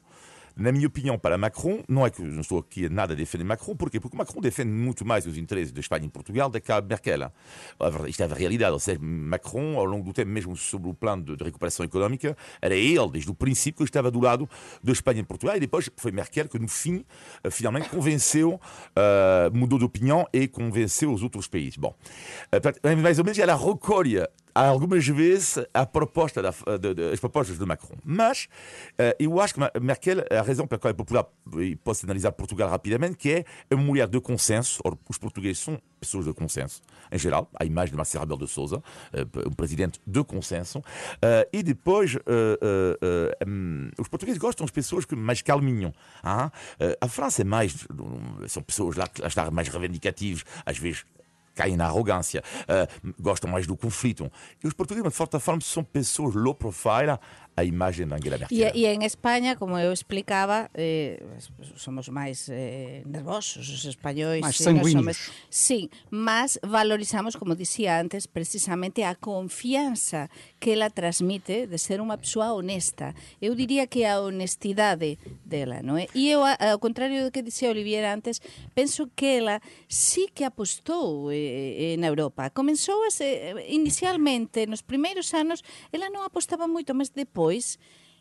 na 0.58 0.72
minha 0.72 0.88
opinião, 0.88 1.18
para 1.18 1.38
Macron, 1.38 1.84
não 1.88 2.06
é 2.06 2.10
que 2.10 2.22
não 2.22 2.42
estou 2.42 2.60
aqui 2.60 2.86
a 2.86 2.90
nada 2.90 3.14
a 3.14 3.16
defender 3.16 3.44
Macron, 3.44 3.76
porquê? 3.76 4.00
Porque 4.00 4.18
Macron 4.18 4.42
defende 4.42 4.72
muito 4.72 5.06
mais 5.06 5.26
os 5.26 5.38
interesses 5.38 5.72
da 5.72 5.80
Espanha 5.80 6.06
e 6.06 6.10
Portugal 6.10 6.50
do 6.50 6.60
que 6.60 6.72
Merkel. 6.82 7.32
Isto 8.08 8.24
é 8.24 8.26
a 8.26 8.34
realidade, 8.34 8.72
ou 8.74 9.00
Macron, 9.00 9.78
ao 9.78 9.86
longo 9.86 10.06
do 10.06 10.14
tempo, 10.14 10.32
mesmo 10.32 10.56
sobre 10.56 10.90
o 10.90 10.94
plano 10.94 11.24
de, 11.24 11.36
de 11.36 11.44
recuperação 11.44 11.86
económica, 11.86 12.36
era 12.62 12.76
ele, 12.76 13.10
desde 13.12 13.30
o 13.30 13.34
princípio, 13.34 13.78
que 13.78 13.84
estava 13.84 14.10
do 14.10 14.20
lado 14.20 14.50
da 14.84 14.92
Espanha 14.92 15.22
e 15.22 15.24
Portugal, 15.24 15.56
e 15.58 15.60
depois 15.60 15.90
foi 15.96 16.12
Merkel 16.12 16.48
que, 16.48 16.58
no 16.58 16.68
fim, 16.68 17.06
eh, 17.44 17.52
finalmente 17.52 17.90
convenceu, 17.90 18.56
uh, 18.56 19.56
mudou 19.56 19.78
de 19.78 19.86
opinião 19.86 20.28
e 20.34 20.48
convenceu 20.48 21.12
os 21.12 21.24
outros 21.24 21.48
países. 21.48 21.78
Bom, 21.78 21.96
uh, 22.54 23.02
mais 23.02 23.20
ou 23.20 23.26
menos, 23.26 23.38
ela 23.38 23.56
recolhe 23.56 24.18
algumas 24.66 25.08
vezes 25.08 25.64
a 25.74 25.86
proposta 25.86 26.42
da, 26.42 26.52
de, 26.80 26.94
de, 26.94 27.12
as 27.12 27.20
propostas 27.20 27.58
de 27.58 27.66
Macron. 27.66 27.96
Mas 28.04 28.48
uh, 28.94 29.16
eu 29.20 29.40
acho 29.40 29.54
que 29.54 29.60
Merkel, 29.80 30.24
a 30.32 30.42
razão 30.42 30.66
pela 30.66 30.80
qual 30.80 30.92
é 30.92 30.94
popular, 30.94 31.26
e 31.60 31.76
posso 31.76 32.06
analisar 32.06 32.32
Portugal 32.32 32.70
rapidamente, 32.70 33.18
que 33.18 33.46
é 33.70 33.76
uma 33.76 33.84
mulher 33.84 34.08
de 34.08 34.20
consenso. 34.20 34.82
Os 35.10 35.18
portugueses 35.18 35.60
são 35.60 35.80
pessoas 36.00 36.26
de 36.26 36.34
consenso, 36.34 36.82
em 37.12 37.18
geral, 37.18 37.50
a 37.60 37.66
imagem 37.66 37.92
de 37.92 37.98
Marcelo 37.98 38.24
Rebelo 38.24 38.46
de 38.46 38.52
Sousa, 38.52 38.78
uh, 38.78 39.48
um 39.48 39.54
presidente 39.54 40.00
de 40.06 40.24
consenso. 40.24 40.82
E 41.52 41.64
depois, 41.64 42.16
um, 43.46 43.90
os 44.00 44.08
portugueses 44.08 44.40
gostam 44.40 44.66
de 44.66 44.72
pessoas 44.72 45.06
que 45.06 45.16
mais 45.16 45.42
calminham. 45.42 45.94
Ah? 46.24 46.52
a 47.02 47.08
França 47.08 47.42
é 47.42 47.46
mais, 47.46 47.88
são 48.48 48.64
pessoas 48.64 48.96
lá 48.96 49.08
que 49.08 49.26
estão 49.26 49.52
mais 49.52 49.68
reivindicativas, 49.68 50.44
às 50.66 50.78
vezes 50.78 51.06
caem 51.58 51.76
na 51.76 51.86
arrogância, 51.86 52.44
uh, 52.64 53.14
gostam 53.20 53.50
mais 53.50 53.66
do 53.66 53.76
conflito. 53.76 54.32
E 54.64 54.68
os 54.68 54.74
portugueses, 54.74 55.10
de 55.10 55.16
certa 55.16 55.40
forma, 55.40 55.60
são 55.62 55.84
pessoas 55.84 56.36
low 56.36 56.54
profile, 56.54 57.18
a 57.58 57.64
imagem 57.64 58.06
da 58.08 58.18
Angela 58.18 58.38
Merkel. 58.38 58.56
E, 58.56 58.86
e 58.86 58.86
en 58.86 59.02
España, 59.02 59.58
como 59.58 59.80
eu 59.80 59.92
explicaba, 59.92 60.70
eh, 60.76 61.18
somos 61.74 62.08
máis 62.08 62.46
eh, 62.54 63.02
nervosos 63.02 63.66
os 63.66 63.82
españois. 63.82 64.46
Máis 64.46 64.62
sanguíneos. 64.62 64.94
Somos, 64.94 65.18
sí, 65.50 65.90
mas 66.14 66.62
valorizamos, 66.62 67.34
como 67.34 67.58
dicía 67.58 67.98
antes, 67.98 68.30
precisamente 68.30 69.02
a 69.10 69.18
confianza 69.18 70.30
que 70.62 70.78
ela 70.78 70.94
transmite 70.94 71.66
de 71.66 71.82
ser 71.82 71.98
unha 71.98 72.14
persoa 72.22 72.54
honesta. 72.54 73.18
Eu 73.42 73.58
diría 73.58 73.90
que 73.90 74.06
a 74.06 74.22
honestidade 74.22 75.18
dela, 75.42 75.82
non 75.82 75.98
é? 75.98 76.06
E 76.14 76.30
eu, 76.30 76.46
ao 76.46 76.78
contrario 76.78 77.26
do 77.26 77.34
que 77.34 77.42
dicía 77.42 77.74
Olivier 77.74 78.06
antes, 78.06 78.38
penso 78.78 79.10
que 79.18 79.42
ela 79.42 79.66
sí 79.90 80.30
que 80.30 80.46
apostou 80.46 81.34
eh, 81.34 81.98
na 81.98 82.06
Europa. 82.06 82.54
Comenzou 82.54 83.02
a 83.02 83.10
ser, 83.10 83.66
inicialmente, 83.66 84.70
nos 84.70 84.86
primeiros 84.86 85.34
anos, 85.34 85.66
ela 85.90 86.14
non 86.14 86.22
apostaba 86.22 86.70
moito, 86.70 86.94
mas 86.94 87.10
depois 87.10 87.47
depois 87.48 87.80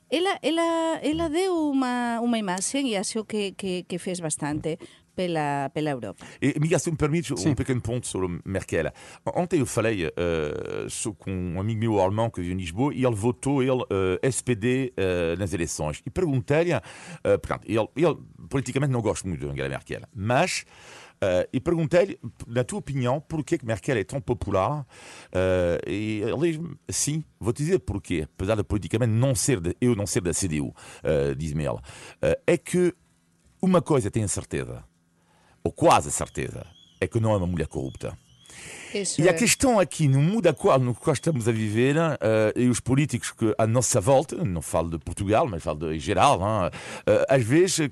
ela, 0.08 0.38
ela, 0.40 1.00
ela 1.02 1.28
deu 1.28 1.72
unha, 1.72 2.20
unha 2.22 2.38
imaxe 2.38 2.78
e 2.80 2.96
acho 2.96 3.24
que, 3.24 3.52
que, 3.52 3.82
que 3.82 3.98
fez 3.98 4.20
bastante 4.20 4.78
pela, 5.16 5.68
pela 5.74 5.90
Europa. 5.90 6.24
E, 6.40 6.54
Miguel, 6.60 6.78
se 6.78 6.90
me 6.92 6.96
permites 6.96 7.40
Sim. 7.40 7.50
um 7.50 7.54
pequeno 7.56 7.80
ponto 7.80 8.06
sobre 8.06 8.38
Merkel. 8.44 8.92
Ontem 9.34 9.58
eu 9.58 9.66
falei 9.66 10.06
uh, 10.06 11.14
com 11.18 11.32
um 11.32 11.60
amigo 11.60 11.80
meu 11.80 12.00
alemão 12.00 12.30
que 12.30 12.40
vive 12.40 12.54
em 12.54 12.56
Lisboa 12.56 12.94
e 12.94 13.04
ele 13.04 13.16
votou 13.16 13.64
ele, 13.64 13.82
uh, 13.82 14.18
SPD 14.22 14.92
uh, 14.92 15.36
nas 15.38 15.52
eleições. 15.52 16.00
E 16.06 16.10
perguntei-lhe, 16.10 16.72
uh, 16.72 16.80
portanto, 17.40 17.64
ele, 17.66 17.88
ele 17.96 18.16
politicamente 18.48 18.92
não 18.92 19.02
gosta 19.02 19.26
muito 19.26 19.40
de 19.40 19.50
Angela 19.50 19.68
Merkel, 19.68 20.02
mas 20.14 20.64
Uh, 21.16 21.48
e 21.50 21.58
perguntei-lhe, 21.58 22.18
na 22.46 22.62
tua 22.62 22.78
opinião, 22.78 23.20
porquê 23.20 23.56
que 23.56 23.64
Merkel 23.64 23.96
é 23.96 24.04
tão 24.04 24.20
popular? 24.20 24.82
Uh, 25.32 25.90
e 25.90 26.20
ele 26.22 26.52
diz 26.52 26.60
sim, 26.90 27.24
vou 27.40 27.52
te 27.52 27.62
dizer 27.62 27.78
porquê. 27.78 28.28
Apesar 28.34 28.54
de 28.54 28.62
politicamente 28.62 29.12
não 29.12 29.34
ser 29.34 29.60
de, 29.60 29.74
eu 29.80 29.96
não 29.96 30.06
ser 30.06 30.20
da 30.20 30.32
CDU, 30.32 30.68
uh, 30.68 31.34
diz-me 31.36 31.64
ela. 31.64 31.82
é 32.46 32.58
que 32.58 32.94
uma 33.60 33.80
coisa 33.80 34.10
tenho 34.10 34.28
certeza, 34.28 34.84
ou 35.64 35.72
quase 35.72 36.10
certeza, 36.10 36.66
é 37.00 37.06
que 37.06 37.18
não 37.18 37.32
é 37.32 37.36
uma 37.36 37.46
mulher 37.46 37.66
corrupta. 37.66 38.16
Isso 38.94 39.20
e 39.20 39.28
a 39.28 39.32
é. 39.32 39.34
questão 39.34 39.78
aqui, 39.78 40.08
no 40.08 40.20
mundo 40.22 40.46
atual 40.46 40.78
no 40.78 40.94
qual 40.94 41.12
estamos 41.12 41.48
a 41.48 41.52
viver, 41.52 41.96
uh, 41.96 42.18
e 42.54 42.68
os 42.68 42.80
políticos 42.80 43.32
que 43.32 43.54
à 43.58 43.66
nossa 43.66 44.00
volta, 44.00 44.36
não 44.44 44.62
falo 44.62 44.90
de 44.90 44.98
Portugal, 44.98 45.46
mas 45.46 45.62
falo 45.62 45.78
de, 45.80 45.96
em 45.96 45.98
geral, 45.98 46.40
uh, 46.40 46.70
às 47.28 47.42
vezes, 47.42 47.88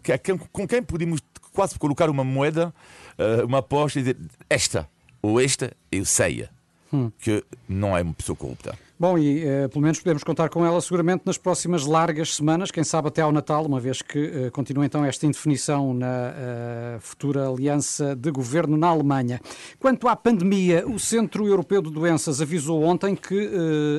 com 0.52 0.66
quem 0.66 0.82
podemos 0.82 1.20
quase 1.54 1.78
colocar 1.78 2.10
uma 2.10 2.24
moeda 2.24 2.74
uh, 3.18 3.46
uma 3.46 3.58
aposta 3.58 3.98
e 3.98 4.02
dizer 4.02 4.18
esta 4.50 4.88
ou 5.22 5.40
esta 5.40 5.72
eu 5.90 6.04
sei 6.04 6.46
hum. 6.92 7.10
que 7.18 7.42
não 7.66 7.96
é 7.96 8.02
uma 8.02 8.12
pessoa 8.12 8.36
corrupta. 8.36 8.78
Bom, 8.96 9.18
e 9.18 9.42
uh, 9.42 9.68
pelo 9.70 9.82
menos 9.82 9.98
podemos 9.98 10.22
contar 10.22 10.48
com 10.48 10.64
ela 10.64 10.80
seguramente 10.80 11.24
nas 11.26 11.36
próximas 11.36 11.84
largas 11.84 12.36
semanas, 12.36 12.70
quem 12.70 12.84
sabe 12.84 13.08
até 13.08 13.22
ao 13.22 13.32
Natal, 13.32 13.66
uma 13.66 13.80
vez 13.80 14.00
que 14.00 14.46
uh, 14.46 14.52
continua 14.52 14.86
então 14.86 15.04
esta 15.04 15.26
indefinição 15.26 15.92
na 15.92 16.06
uh, 16.06 17.00
futura 17.00 17.48
aliança 17.48 18.14
de 18.14 18.30
governo 18.30 18.76
na 18.76 18.86
Alemanha. 18.86 19.40
Quanto 19.80 20.06
à 20.06 20.14
pandemia, 20.14 20.86
o 20.86 20.96
Centro 20.96 21.44
Europeu 21.44 21.82
de 21.82 21.90
Doenças 21.90 22.40
avisou 22.40 22.84
ontem 22.84 23.16
que 23.16 23.50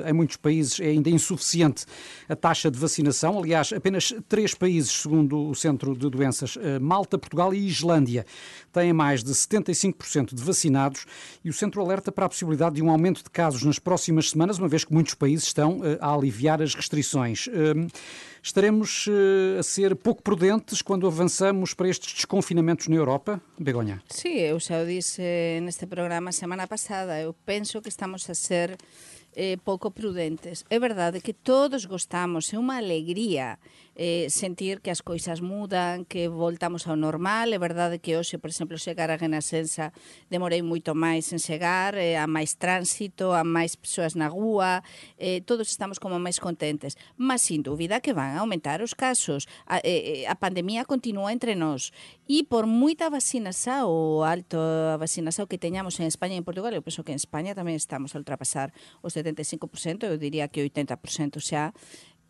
em 0.06 0.14
muitos 0.14 0.38
países 0.38 0.80
é 0.80 0.86
ainda 0.86 1.10
insuficiente 1.10 1.86
a 2.30 2.36
taxa 2.36 2.72
de 2.72 2.80
vacinação. 2.80 3.38
Aliás, 3.38 3.74
apenas 3.74 4.14
três 4.30 4.54
países, 4.54 4.92
segundo 4.92 5.50
o 5.50 5.56
Centro 5.56 5.96
de 5.96 6.10
Doenças, 6.10 6.58
Malta, 6.82 7.18
Portugal 7.18 7.54
e 7.54 7.68
Islândia, 7.68 8.26
têm 8.72 8.94
mais 8.94 9.24
de 9.24 9.32
75% 9.32 10.34
de 10.34 10.42
vacinados 10.42 11.06
e 11.44 11.50
o 11.50 11.54
Centro 11.54 11.82
alerta 11.82 12.12
para 12.12 12.26
a 12.26 12.30
possibilidade 12.30 12.76
de 12.76 12.82
um 12.82 12.90
aumento 12.90 13.24
de 13.24 13.30
casos 13.30 13.64
nas 13.64 13.80
próximas 13.80 14.30
semanas, 14.30 14.58
uma 14.58 14.68
vez 14.68 14.85
que 14.86 14.94
muitos 14.94 15.14
países 15.14 15.48
estão 15.48 15.84
eh, 15.84 15.98
a 16.00 16.14
aliviar 16.14 16.62
as 16.62 16.76
restrições. 16.76 17.48
Hum, 17.48 17.88
estaremos 18.42 19.08
eh, 19.10 19.60
a 19.60 19.64
ser 19.64 19.96
pouco 19.96 20.22
prudentes 20.22 20.82
quando 20.82 21.08
avançamos 21.08 21.74
para 21.74 21.90
estes 21.90 22.14
desconfinamentos 22.14 22.88
na 22.88 22.96
Europa? 22.96 23.42
Begonha? 23.60 24.02
Sim, 24.10 24.38
eu 24.38 24.60
já 24.60 24.82
o 24.82 24.86
disse 24.86 25.22
neste 25.62 25.86
programa 25.86 26.32
semana 26.32 26.68
passada. 26.68 27.20
Eu 27.20 27.34
penso 27.46 27.82
que 27.82 27.90
estamos 27.90 28.30
a 28.30 28.36
ser 28.36 28.78
eh, 29.36 29.58
pouco 29.64 29.92
prudentes. 29.92 30.64
É 30.70 30.80
verdade 30.80 31.20
que 31.20 31.34
todos 31.34 31.86
gostamos, 31.86 32.54
é 32.54 32.58
unha 32.58 32.78
alegría 32.80 33.60
eh, 33.96 34.28
sentir 34.30 34.82
que 34.84 34.92
as 34.92 35.02
coisas 35.02 35.40
mudan, 35.40 36.04
que 36.06 36.28
voltamos 36.28 36.86
ao 36.88 37.00
normal. 37.00 37.56
É 37.56 37.60
verdade 37.60 38.00
que 38.04 38.20
hoxe, 38.20 38.38
por 38.38 38.52
exemplo, 38.52 38.78
chegar 38.78 39.10
a 39.10 39.16
Renascença 39.16 39.96
demorei 40.30 40.60
moito 40.62 40.92
máis 40.94 41.32
en 41.32 41.40
chegar, 41.40 41.96
eh, 41.96 42.20
a 42.20 42.28
máis 42.28 42.60
tránsito, 42.60 43.32
a 43.32 43.48
máis 43.48 43.80
persoas 43.80 44.20
na 44.20 44.28
rúa, 44.28 44.84
eh, 45.16 45.40
todos 45.48 45.72
estamos 45.72 45.98
como 45.98 46.20
máis 46.20 46.44
contentes. 46.44 47.00
Mas, 47.16 47.48
sin 47.48 47.64
dúbida, 47.64 48.04
que 48.04 48.12
van 48.12 48.36
a 48.36 48.44
aumentar 48.44 48.84
os 48.84 48.94
casos. 48.94 49.48
A, 49.66 49.80
eh, 49.80 50.24
eh 50.24 50.28
a 50.28 50.36
pandemia 50.36 50.84
continúa 50.84 51.32
entre 51.32 51.56
nós. 51.56 51.96
E 52.28 52.44
por 52.44 52.68
moita 52.68 53.08
vacinação 53.10 53.88
ou 53.88 54.28
alto 54.28 54.60
vacinação 55.00 55.48
que 55.48 55.58
teñamos 55.58 55.96
en 56.04 56.08
España 56.12 56.36
e 56.36 56.42
en 56.42 56.48
Portugal, 56.48 56.76
eu 56.76 56.84
penso 56.84 57.06
que 57.06 57.16
en 57.16 57.22
España 57.22 57.56
tamén 57.56 57.80
estamos 57.80 58.12
a 58.12 58.20
ultrapasar 58.20 58.76
os 59.00 59.16
75%, 59.16 60.04
eu 60.10 60.18
diría 60.20 60.52
que 60.52 60.60
80% 60.66 61.40
xa, 61.40 61.72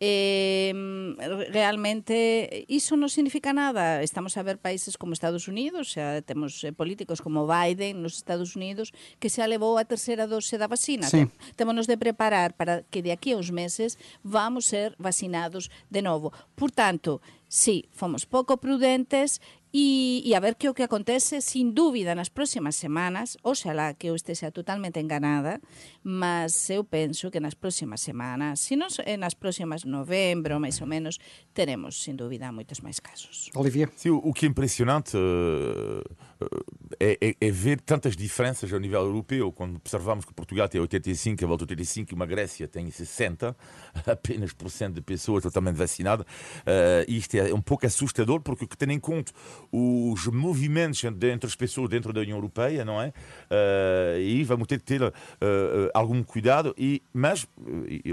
eh, 0.00 0.72
realmente 1.50 2.64
iso 2.68 2.96
non 2.96 3.08
significa 3.08 3.56
nada. 3.56 4.04
Estamos 4.04 4.36
a 4.36 4.44
ver 4.44 4.60
países 4.60 5.00
como 5.00 5.16
Estados 5.16 5.48
Unidos, 5.48 5.96
xa 5.96 6.20
temos 6.20 6.60
eh, 6.64 6.72
políticos 6.72 7.24
como 7.24 7.48
Biden 7.48 8.04
nos 8.04 8.20
Estados 8.20 8.56
Unidos 8.56 8.92
que 9.16 9.32
xa 9.32 9.48
levou 9.48 9.80
a 9.80 9.88
terceira 9.88 10.28
dose 10.28 10.60
da 10.60 10.68
vacina. 10.68 11.08
Sí. 11.08 11.24
Temos 11.56 11.88
de 11.88 11.96
preparar 11.96 12.52
para 12.52 12.84
que 12.92 13.00
de 13.00 13.12
aquí 13.12 13.32
a 13.32 13.40
uns 13.40 13.48
meses 13.48 13.96
vamos 14.20 14.68
ser 14.68 14.92
vacinados 15.00 15.72
de 15.88 16.04
novo. 16.04 16.32
Por 16.52 16.68
tanto, 16.68 17.24
sí, 17.48 17.88
fomos 17.92 18.26
pouco 18.26 18.58
prudentes 18.58 19.40
E, 19.78 20.22
e 20.24 20.34
a 20.34 20.40
ver 20.40 20.56
que 20.56 20.70
o 20.70 20.74
que 20.74 20.82
acontece, 20.82 21.44
sin 21.44 21.76
dúbida, 21.76 22.16
nas 22.16 22.32
próximas 22.32 22.80
semanas, 22.80 23.36
oxalá 23.44 23.92
que 23.92 24.08
eu 24.08 24.16
esteja 24.16 24.48
totalmente 24.48 24.96
enganada, 24.96 25.60
mas 26.00 26.70
eu 26.72 26.80
penso 26.80 27.28
que 27.28 27.44
nas 27.44 27.52
próximas 27.52 28.00
semanas, 28.00 28.56
se 28.64 28.72
non 28.72 28.88
nas 29.20 29.36
próximas 29.36 29.84
novembro, 29.84 30.56
máis 30.56 30.80
ou 30.80 30.88
menos, 30.88 31.20
teremos, 31.52 32.00
sin 32.00 32.16
dúvida, 32.16 32.48
moitos 32.56 32.80
máis 32.80 33.04
casos. 33.04 33.52
Olivier? 33.52 33.92
Sim, 34.00 34.16
o 34.16 34.32
que 34.32 34.46
é 34.46 34.48
impressionante 34.48 35.12
uh, 35.12 36.00
é, 37.00 37.18
é, 37.20 37.34
é, 37.40 37.50
ver 37.50 37.80
tantas 37.80 38.16
diferenças 38.16 38.72
ao 38.72 38.78
nível 38.78 39.00
europeu. 39.00 39.50
Quando 39.52 39.76
observamos 39.76 40.24
que 40.24 40.32
Portugal 40.34 40.68
tem 40.68 40.80
85, 40.80 41.44
a 41.44 41.48
volta 41.48 41.64
85, 41.64 42.12
e 42.12 42.14
uma 42.14 42.26
Grécia 42.26 42.68
tem 42.68 42.90
60, 42.90 43.56
apenas 44.06 44.52
por 44.52 44.70
cento 44.70 44.94
de 44.94 45.00
pessoas 45.00 45.42
totalmente 45.42 45.76
vacinadas. 45.76 46.26
Uh, 46.26 47.08
isto 47.08 47.36
é 47.36 47.52
um 47.52 47.60
pouco 47.60 47.86
assustador, 47.86 48.40
porque 48.40 48.66
que 48.66 48.76
tem 48.76 48.92
em 48.92 49.00
conta 49.00 49.32
os 49.72 50.26
movimentos 50.26 51.02
entre 51.04 51.46
as 51.46 51.54
pessoas 51.54 51.88
dentro 51.88 52.12
da 52.12 52.20
União 52.20 52.36
Europeia, 52.36 52.84
não 52.84 53.00
é? 53.00 53.08
Uh, 53.08 54.20
e 54.20 54.44
vamos 54.44 54.66
ter 54.66 54.78
que 54.78 54.84
ter 54.84 55.02
uh, 55.02 55.12
algum 55.94 56.22
cuidado. 56.22 56.74
E, 56.78 57.02
mas, 57.12 57.46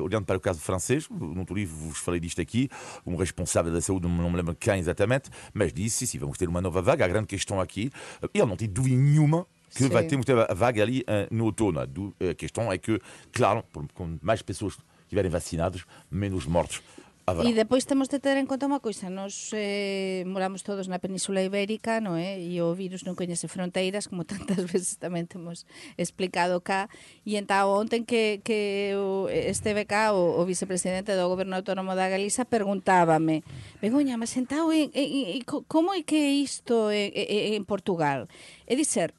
olhando 0.01 0.25
para 0.25 0.38
o 0.38 0.39
caso 0.39 0.60
francês, 0.60 1.08
no 1.10 1.39
outro 1.39 1.56
livro 1.56 1.75
vos 1.75 2.00
falei 2.00 2.20
disto 2.20 2.42
aqui, 2.42 2.70
um 3.06 3.15
responsável 3.15 3.72
da 3.72 3.82
saúde, 3.82 4.08
não 4.08 4.30
me 4.30 4.38
lembro 4.38 4.56
quem 4.56 4.80
exatamente, 4.80 5.30
mas 5.53 5.74
disse: 5.74 6.08
sim, 6.08 6.18
vamos 6.18 6.38
ter 6.38 6.48
uma 6.48 6.62
nova 6.62 6.82
vaga. 6.82 7.06
A 7.06 7.08
grande 7.08 7.27
questão 7.27 7.60
aqui 7.60 7.92
ele 8.34 8.46
não 8.46 8.55
tem 8.55 8.67
dúvida 8.67 8.96
nenhuma 8.96 9.46
que 9.70 9.84
Sim. 9.84 9.89
vai 9.89 10.03
ter 10.03 10.15
muita 10.15 10.53
vaga 10.53 10.82
ali 10.82 11.01
uh, 11.01 11.34
no 11.34 11.46
outono. 11.46 11.79
A 11.79 12.34
questão 12.36 12.72
é 12.72 12.77
que, 12.77 13.00
claro, 13.32 13.63
com 13.93 14.17
mais 14.22 14.41
pessoas 14.41 14.77
estiverem 15.03 15.32
vacinadas, 15.32 15.84
menos 16.12 16.46
mortos 16.46 16.82
Habrá. 17.25 17.48
E 17.48 17.56
depois 17.56 17.88
temos 17.88 18.12
de 18.12 18.20
ter 18.20 18.36
en 18.36 18.44
conta 18.44 18.68
unha 18.68 18.84
coisa, 18.84 19.08
nos 19.08 19.56
eh, 19.56 20.27
moramos 20.27 20.60
todos 20.60 20.92
na 20.92 21.00
Península 21.00 21.39
Ibérica, 21.39 22.03
no 22.03 22.20
é? 22.20 22.36
Eh? 22.36 22.60
E 22.60 22.60
o 22.60 22.75
virus 22.75 23.08
non 23.08 23.15
coñece 23.15 23.48
fronteiras, 23.48 24.12
como 24.12 24.27
tantas 24.32 24.60
veces 24.68 25.00
tamén 25.00 25.24
temos 25.24 25.63
explicado 25.96 26.60
cá. 26.60 26.92
E 27.24 27.39
entao 27.39 27.72
ontem 27.80 28.03
que, 28.03 28.44
que 28.44 28.92
o, 29.00 29.32
esteve 29.32 29.88
cá 29.88 30.12
o, 30.12 30.36
o 30.36 30.44
vicepresidente 30.44 31.15
do 31.15 31.32
Goberno 31.32 31.56
Autónomo 31.56 31.96
da 31.96 32.12
Galiza 32.12 32.44
preguntábame, 32.44 33.48
Begoña, 33.80 34.20
mas 34.20 34.36
entao, 34.36 34.75
e, 34.75 34.92
e, 34.92 35.39
e, 35.39 35.48
como 35.48 35.96
é 35.96 36.03
que 36.03 36.20
é 36.20 36.32
isto 36.44 36.92
en, 36.92 37.08
en 37.56 37.63
Portugal? 37.63 38.27
É 38.68 38.75
dicer, 38.75 39.15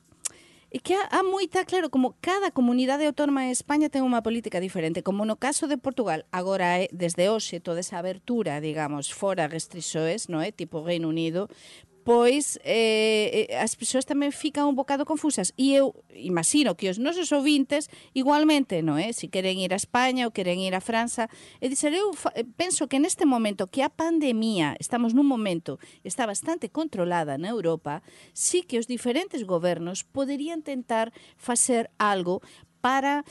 E 0.75 0.81
que 0.81 0.93
ah, 0.93 1.07
há, 1.09 1.21
há 1.21 1.23
moita, 1.23 1.65
claro, 1.65 1.89
como 1.89 2.17
cada 2.21 2.51
comunidade 2.51 3.07
autónoma 3.07 3.47
de 3.47 3.55
España 3.55 3.87
ten 3.87 4.03
unha 4.03 4.27
política 4.27 4.59
diferente. 4.59 5.07
Como 5.07 5.23
no 5.23 5.39
caso 5.39 5.71
de 5.71 5.79
Portugal, 5.79 6.27
agora 6.35 6.83
é 6.83 6.85
eh, 6.85 6.89
desde 6.91 7.31
hoxe 7.31 7.63
toda 7.63 7.79
esa 7.79 8.03
abertura, 8.03 8.59
digamos, 8.59 9.07
fora 9.15 9.47
restrisoes, 9.47 10.27
non 10.27 10.43
é? 10.43 10.51
Eh, 10.51 10.53
tipo 10.59 10.83
Reino 10.83 11.07
Unido, 11.07 11.47
pois 12.05 12.61
eh, 12.63 13.49
eh, 13.49 13.57
as 13.57 13.73
persoas 13.75 14.05
tamén 14.05 14.31
fican 14.31 14.69
un 14.69 14.77
bocado 14.77 15.09
confusas 15.09 15.57
e 15.57 15.73
eu 15.73 15.97
imagino 16.13 16.77
que 16.77 16.93
os 16.93 17.01
nosos 17.01 17.33
ouvintes 17.33 17.89
igualmente, 18.13 18.85
non 18.85 19.01
é? 19.01 19.17
Se 19.17 19.33
queren 19.33 19.57
ir 19.57 19.73
a 19.73 19.81
España 19.81 20.29
ou 20.29 20.35
queren 20.37 20.61
ir 20.61 20.77
a 20.77 20.85
França 20.85 21.33
e 21.65 21.73
dizer, 21.73 21.97
eu 21.97 22.13
eh, 22.37 22.45
penso 22.45 22.87
que 22.87 23.01
neste 23.01 23.25
momento 23.25 23.73
que 23.73 23.81
a 23.81 23.89
pandemia, 23.89 24.77
estamos 24.77 25.17
nun 25.17 25.25
momento 25.25 25.81
está 26.05 26.29
bastante 26.29 26.69
controlada 26.69 27.41
na 27.41 27.49
Europa, 27.49 28.05
sí 28.37 28.61
que 28.61 28.77
os 28.77 28.85
diferentes 28.85 29.49
gobernos 29.49 30.05
poderían 30.05 30.61
tentar 30.61 31.09
facer 31.41 31.89
algo 31.97 32.45
para 32.85 33.25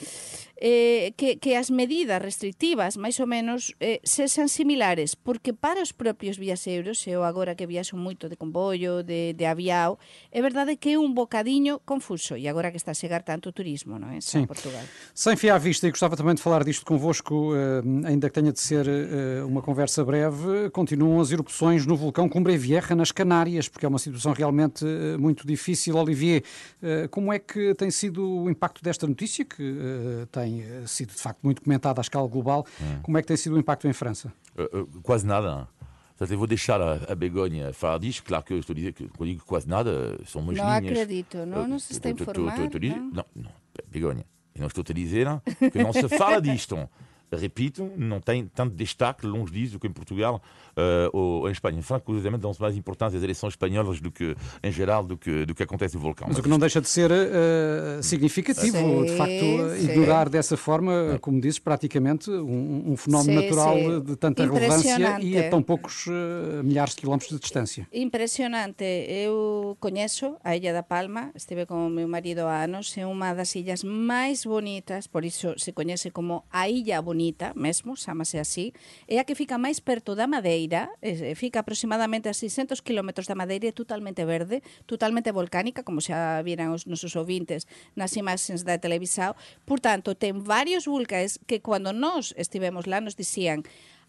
eh, 0.58 1.14
que, 1.18 1.36
que 1.38 1.54
as 1.54 1.70
medidas 1.70 2.18
restrictivas, 2.18 2.98
máis 2.98 3.20
ou 3.20 3.28
menos, 3.28 3.78
eh, 3.78 4.02
sexan 4.02 4.50
similares, 4.50 5.14
porque 5.14 5.54
para 5.54 5.84
os 5.84 5.94
propios 5.94 6.42
viaxeiros, 6.42 7.06
eu 7.06 7.22
agora 7.22 7.54
que 7.54 7.68
viaxo 7.68 7.94
moito 7.94 8.26
de 8.32 8.40
comboio, 8.40 9.04
de, 9.04 9.38
de 9.38 9.46
aviao, 9.46 10.00
é 10.32 10.42
verdade 10.42 10.80
que 10.82 10.96
é 10.96 10.98
un 10.98 11.14
bocadiño 11.14 11.86
confuso, 11.86 12.34
e 12.34 12.50
agora 12.50 12.72
que 12.72 12.80
está 12.82 12.96
a 12.96 12.98
chegar 12.98 13.22
tanto 13.22 13.52
turismo, 13.52 14.00
non 14.00 14.10
é? 14.10 14.24
Sim. 14.24 14.48
Portugal. 14.50 14.82
Sem 15.14 15.36
fio 15.38 15.54
à 15.54 15.60
vista, 15.60 15.86
e 15.86 15.94
gostava 15.94 16.16
também 16.18 16.34
de 16.34 16.42
falar 16.42 16.64
disto 16.64 16.88
convosco, 16.88 17.54
eh, 17.54 18.10
ainda 18.10 18.32
que 18.32 18.36
tenha 18.40 18.56
de 18.56 18.62
ser 18.64 18.88
eh, 18.88 19.44
uma 19.44 19.62
conversa 19.62 20.02
breve, 20.02 20.72
continuam 20.72 21.20
as 21.20 21.30
erupções 21.30 21.86
no 21.86 21.94
vulcão 21.94 22.32
Cumbre 22.32 22.58
Vieja, 22.58 22.96
nas 22.96 23.12
Canárias, 23.12 23.68
porque 23.68 23.86
é 23.86 23.90
uma 23.90 24.00
situação 24.00 24.32
realmente 24.32 24.88
eh, 24.88 25.18
muito 25.18 25.46
difícil. 25.46 26.00
Olivier, 26.00 26.42
eh, 26.82 27.08
como 27.12 27.34
é 27.34 27.38
que 27.38 27.76
tem 27.76 27.92
sido 27.92 28.24
o 28.24 28.50
impacto 28.50 28.82
desta 28.82 29.06
notícia? 29.06 29.43
Notícia 29.44 29.46
que 29.46 29.64
uh, 29.64 30.26
tem 30.28 30.62
eh, 30.62 30.84
sido 30.88 31.10
de 31.10 31.20
facto 31.20 31.40
muito 31.44 31.62
comentada 31.62 32.00
à 32.00 32.04
escala 32.04 32.28
global. 32.28 32.66
Hum. 32.82 33.00
Como 33.04 33.18
é 33.18 33.22
que 33.22 33.28
tem 33.28 33.38
sido 33.38 33.56
o 33.56 33.60
impacto 33.60 33.88
em 33.88 33.94
França? 33.94 34.34
Uh, 34.58 34.82
uh, 34.82 35.02
quase 35.02 35.26
nada. 35.26 35.68
Portanto, 36.10 36.32
eu 36.32 36.38
vou 36.38 36.48
deixar 36.48 36.80
a, 36.82 37.12
a 37.12 37.16
Begonha 37.16 37.74
falar 37.74 37.98
disto. 37.98 38.24
Claro 38.24 38.44
que 38.44 38.54
eu 38.54 38.60
estou 38.60 38.74
a 38.74 38.76
dizer 38.76 38.94
que 38.94 39.08
quando 39.10 39.30
digo 39.30 39.44
quase 39.46 39.68
nada, 39.68 40.18
são 40.26 40.42
umas 40.42 40.58
não 40.58 40.66
linhas. 40.66 40.84
Não 40.84 41.02
acredito, 41.02 41.38
não, 41.46 41.68
não 41.68 41.80
se 41.80 41.94
está 41.94 42.10
informado. 42.10 42.80
Não, 43.12 43.26
não, 43.36 43.52
Begonha, 43.90 44.26
eu 44.56 44.62
não 44.62 44.68
estou 44.68 44.84
a 44.88 44.94
dizer 44.94 45.28
que 45.72 45.84
não 45.84 45.92
se 45.92 46.08
fala 46.10 46.42
disto. 46.42 46.90
Repito, 47.38 47.92
não 47.98 48.20
tem 48.20 48.46
tanto 48.46 48.76
destaque 48.76 49.26
longe 49.26 49.52
disso 49.52 49.74
do 49.74 49.80
que 49.80 49.88
em 49.88 49.92
Portugal 49.92 50.42
uh, 50.78 51.18
ou 51.18 51.50
em 51.50 51.52
Espanha. 51.52 51.78
Em 51.78 51.82
França, 51.82 52.04
curiosamente, 52.04 52.42
dão-se 52.42 52.62
mais 52.62 52.76
importantes 52.76 53.16
as 53.16 53.24
eleições 53.24 53.54
espanholas 53.54 54.00
do 54.00 54.12
que, 54.12 54.36
em 54.62 54.72
geral, 54.72 55.04
do 55.04 55.18
que, 55.18 55.46
do 55.46 55.56
que 55.56 55.64
acontece 55.64 55.96
no 55.96 56.02
vulcão. 56.02 56.28
Mas, 56.28 56.38
Mas 56.38 56.40
o 56.40 56.44
que 56.44 56.50
não 56.50 56.60
deixa 56.60 56.82
de 56.82 56.90
ser 56.90 57.12
uh, 57.12 58.02
significativo, 58.02 58.78
sim, 58.78 59.06
de 59.06 59.18
facto, 59.18 59.78
sim. 59.78 59.84
ignorar 59.84 60.30
dessa 60.30 60.58
forma, 60.58 61.18
como 61.22 61.40
dizes, 61.40 61.60
praticamente 61.60 62.30
um, 62.30 62.92
um 62.92 62.98
fenómeno 62.98 63.40
sim, 63.40 63.46
natural 63.46 64.02
de 64.02 64.16
tanta 64.16 64.46
relevância 64.46 65.20
e 65.22 65.38
a 65.38 65.50
tão 65.50 65.62
poucos 65.62 66.08
uh, 66.08 66.64
milhares 66.64 66.96
de 66.96 67.02
quilómetros 67.02 67.32
de 67.32 67.40
distância. 67.40 67.88
Impressionante. 67.92 68.84
Eu 68.84 69.78
conheço 69.80 70.36
a 70.44 70.56
Ilha 70.56 70.74
da 70.74 70.84
Palma, 70.84 71.32
estive 71.36 71.66
com 71.66 71.88
o 71.88 71.90
meu 71.90 72.08
marido 72.08 72.40
há 72.40 72.64
anos, 72.64 72.96
é 72.98 73.06
uma 73.06 73.34
das 73.34 73.56
ilhas 73.56 73.84
mais 73.84 74.46
bonitas, 74.46 75.08
por 75.08 75.24
isso 75.24 75.54
se 75.58 75.72
conhece 75.72 76.12
como 76.12 76.44
a 76.52 76.70
Ilha 76.70 77.02
Bonita 77.02 77.23
bonita 77.24 77.54
mesmo, 77.56 77.96
chamase 77.96 78.38
así, 78.40 78.74
é 79.08 79.20
a 79.20 79.24
que 79.24 79.36
fica 79.36 79.56
máis 79.56 79.80
perto 79.80 80.12
da 80.12 80.28
Madeira, 80.28 80.92
fica 81.40 81.64
aproximadamente 81.64 82.28
a 82.28 82.36
600 82.36 82.84
km 82.84 83.24
da 83.24 83.36
Madeira, 83.36 83.72
é 83.72 83.72
totalmente 83.72 84.26
verde, 84.28 84.60
totalmente 84.84 85.32
volcánica, 85.32 85.88
como 85.88 86.04
xa 86.04 86.44
viran 86.44 86.76
os 86.76 86.84
nosos 86.84 87.16
ouvintes 87.16 87.64
nas 87.96 88.12
imaxens 88.20 88.68
da 88.68 88.76
televisao. 88.76 89.40
Por 89.64 89.80
tanto, 89.80 90.20
ten 90.20 90.44
varios 90.44 90.84
vulcais 90.84 91.40
que 91.48 91.64
cando 91.64 91.96
nós 91.96 92.36
estivemos 92.36 92.84
lá 92.92 93.00
nos 93.00 93.16
dicían 93.16 93.64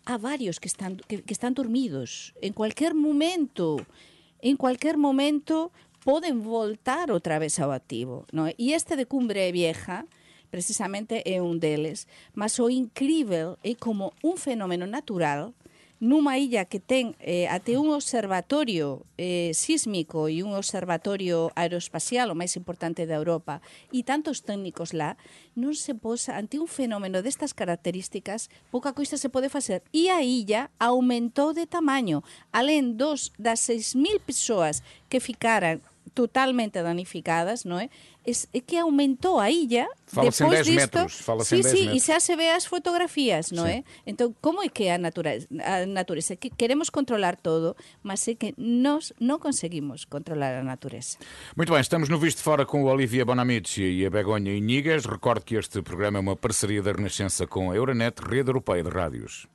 há 0.04 0.18
varios 0.18 0.58
que 0.58 0.66
están 0.66 0.98
que, 0.98 1.22
que 1.22 1.34
están 1.34 1.54
dormidos. 1.54 2.34
En 2.42 2.52
cualquier 2.52 2.98
momento, 2.98 3.78
en 4.42 4.58
cualquier 4.58 4.98
momento 4.98 5.70
poden 6.02 6.42
voltar 6.42 7.14
outra 7.14 7.38
vez 7.38 7.62
ao 7.62 7.70
activo, 7.70 8.26
non? 8.34 8.50
E 8.58 8.74
este 8.74 8.98
de 8.98 9.06
Cumbre 9.06 9.54
Vieja, 9.54 10.04
precisamente 10.54 11.26
é 11.26 11.42
un 11.42 11.58
deles. 11.58 12.06
Mas 12.30 12.62
o 12.62 12.70
incrível 12.70 13.58
é 13.66 13.74
como 13.74 14.14
un 14.22 14.38
fenómeno 14.38 14.86
natural 14.86 15.50
nunha 15.98 16.38
illa 16.38 16.68
que 16.68 16.78
ten 16.78 17.18
eh, 17.18 17.50
até 17.50 17.74
un 17.74 17.90
observatorio 17.90 19.02
eh, 19.16 19.50
sísmico 19.56 20.28
e 20.28 20.46
un 20.46 20.52
observatorio 20.54 21.50
aeroespacial, 21.58 22.30
o 22.30 22.38
máis 22.38 22.54
importante 22.60 23.08
da 23.08 23.18
Europa, 23.18 23.64
e 23.90 24.06
tantos 24.06 24.46
técnicos 24.46 24.92
lá, 24.92 25.16
non 25.58 25.74
se 25.74 25.96
posa 25.96 26.36
ante 26.36 26.62
un 26.62 26.68
fenómeno 26.68 27.24
destas 27.24 27.56
características, 27.56 28.52
pouca 28.68 28.92
coisa 28.92 29.18
se 29.18 29.32
pode 29.32 29.50
facer. 29.50 29.82
E 29.90 30.12
a 30.12 30.20
illa 30.20 30.70
aumentou 30.78 31.50
de 31.50 31.66
tamaño, 31.66 32.20
alén 32.54 32.94
dos 33.00 33.34
das 33.40 33.64
6.000 33.66 34.22
persoas 34.22 34.84
que 35.08 35.24
ficaran 35.24 35.80
totalmente 36.14 36.80
danificadas, 36.80 37.66
non 37.66 37.82
é? 37.82 37.90
Es, 38.24 38.48
é 38.54 38.62
que 38.62 38.78
aumentou 38.80 39.36
a 39.36 39.50
illa 39.52 39.84
Fala-se 40.06 40.40
em 40.40 40.48
depois 40.48 40.64
10 40.64 40.66
disto. 40.66 40.80
metros, 40.80 41.12
fala-se 41.20 41.56
em 41.56 41.60
10 41.60 41.68
sí, 41.68 41.80
metros. 41.90 41.96
e 41.98 42.06
xa 42.06 42.16
se 42.22 42.32
ve 42.38 42.48
as 42.54 42.64
fotografías, 42.64 43.52
non 43.52 43.66
é? 43.68 43.84
Entón, 44.08 44.32
como 44.40 44.62
é 44.64 44.72
que 44.72 44.88
é 44.88 44.96
a 44.96 45.00
natureza, 45.02 45.44
a 45.60 45.84
natureza? 45.84 46.38
Que 46.38 46.48
queremos 46.48 46.88
controlar 46.88 47.36
todo, 47.36 47.76
mas 48.00 48.24
é 48.30 48.38
que 48.38 48.54
nós 48.56 49.12
non 49.20 49.42
conseguimos 49.42 50.08
controlar 50.08 50.56
a 50.56 50.64
natureza. 50.64 51.20
Muito 51.58 51.74
bem, 51.74 51.82
estamos 51.82 52.08
no 52.08 52.16
Visto 52.16 52.40
Fora 52.40 52.64
com 52.64 52.86
o 52.86 52.88
Olivia 52.88 53.26
Bonamici 53.26 53.84
e 53.84 54.06
a 54.06 54.10
Begonha 54.10 54.54
Inigas. 54.54 55.04
Recordo 55.04 55.44
que 55.44 55.58
este 55.58 55.82
programa 55.82 56.16
é 56.16 56.22
uma 56.22 56.36
parceria 56.38 56.80
da 56.80 56.94
Renascença 56.94 57.44
com 57.44 57.68
a 57.68 57.76
Euronet, 57.76 58.22
Rede 58.24 58.48
Europeia 58.48 58.80
de 58.80 58.88
Rádios. 58.88 59.53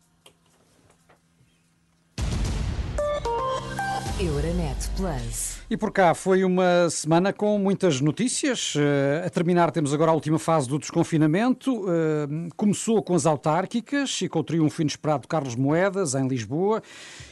Euronet 4.19 4.89
Plus. 4.97 5.59
E 5.69 5.77
por 5.77 5.91
cá 5.91 6.13
foi 6.13 6.43
uma 6.43 6.89
semana 6.89 7.31
com 7.31 7.57
muitas 7.57 8.01
notícias. 8.01 8.73
Eh, 8.75 9.23
a 9.25 9.29
terminar, 9.29 9.71
temos 9.71 9.93
agora 9.93 10.11
a 10.11 10.13
última 10.13 10.38
fase 10.38 10.67
do 10.67 10.77
desconfinamento. 10.77 11.85
Eh, 11.88 12.49
começou 12.57 13.01
com 13.01 13.15
as 13.15 13.25
autárquicas 13.25 14.21
e 14.21 14.27
com 14.27 14.39
o 14.39 14.43
triunfo 14.43 14.81
inesperado 14.81 15.21
de 15.21 15.27
Carlos 15.29 15.55
Moedas, 15.55 16.15
em 16.15 16.27
Lisboa. 16.27 16.83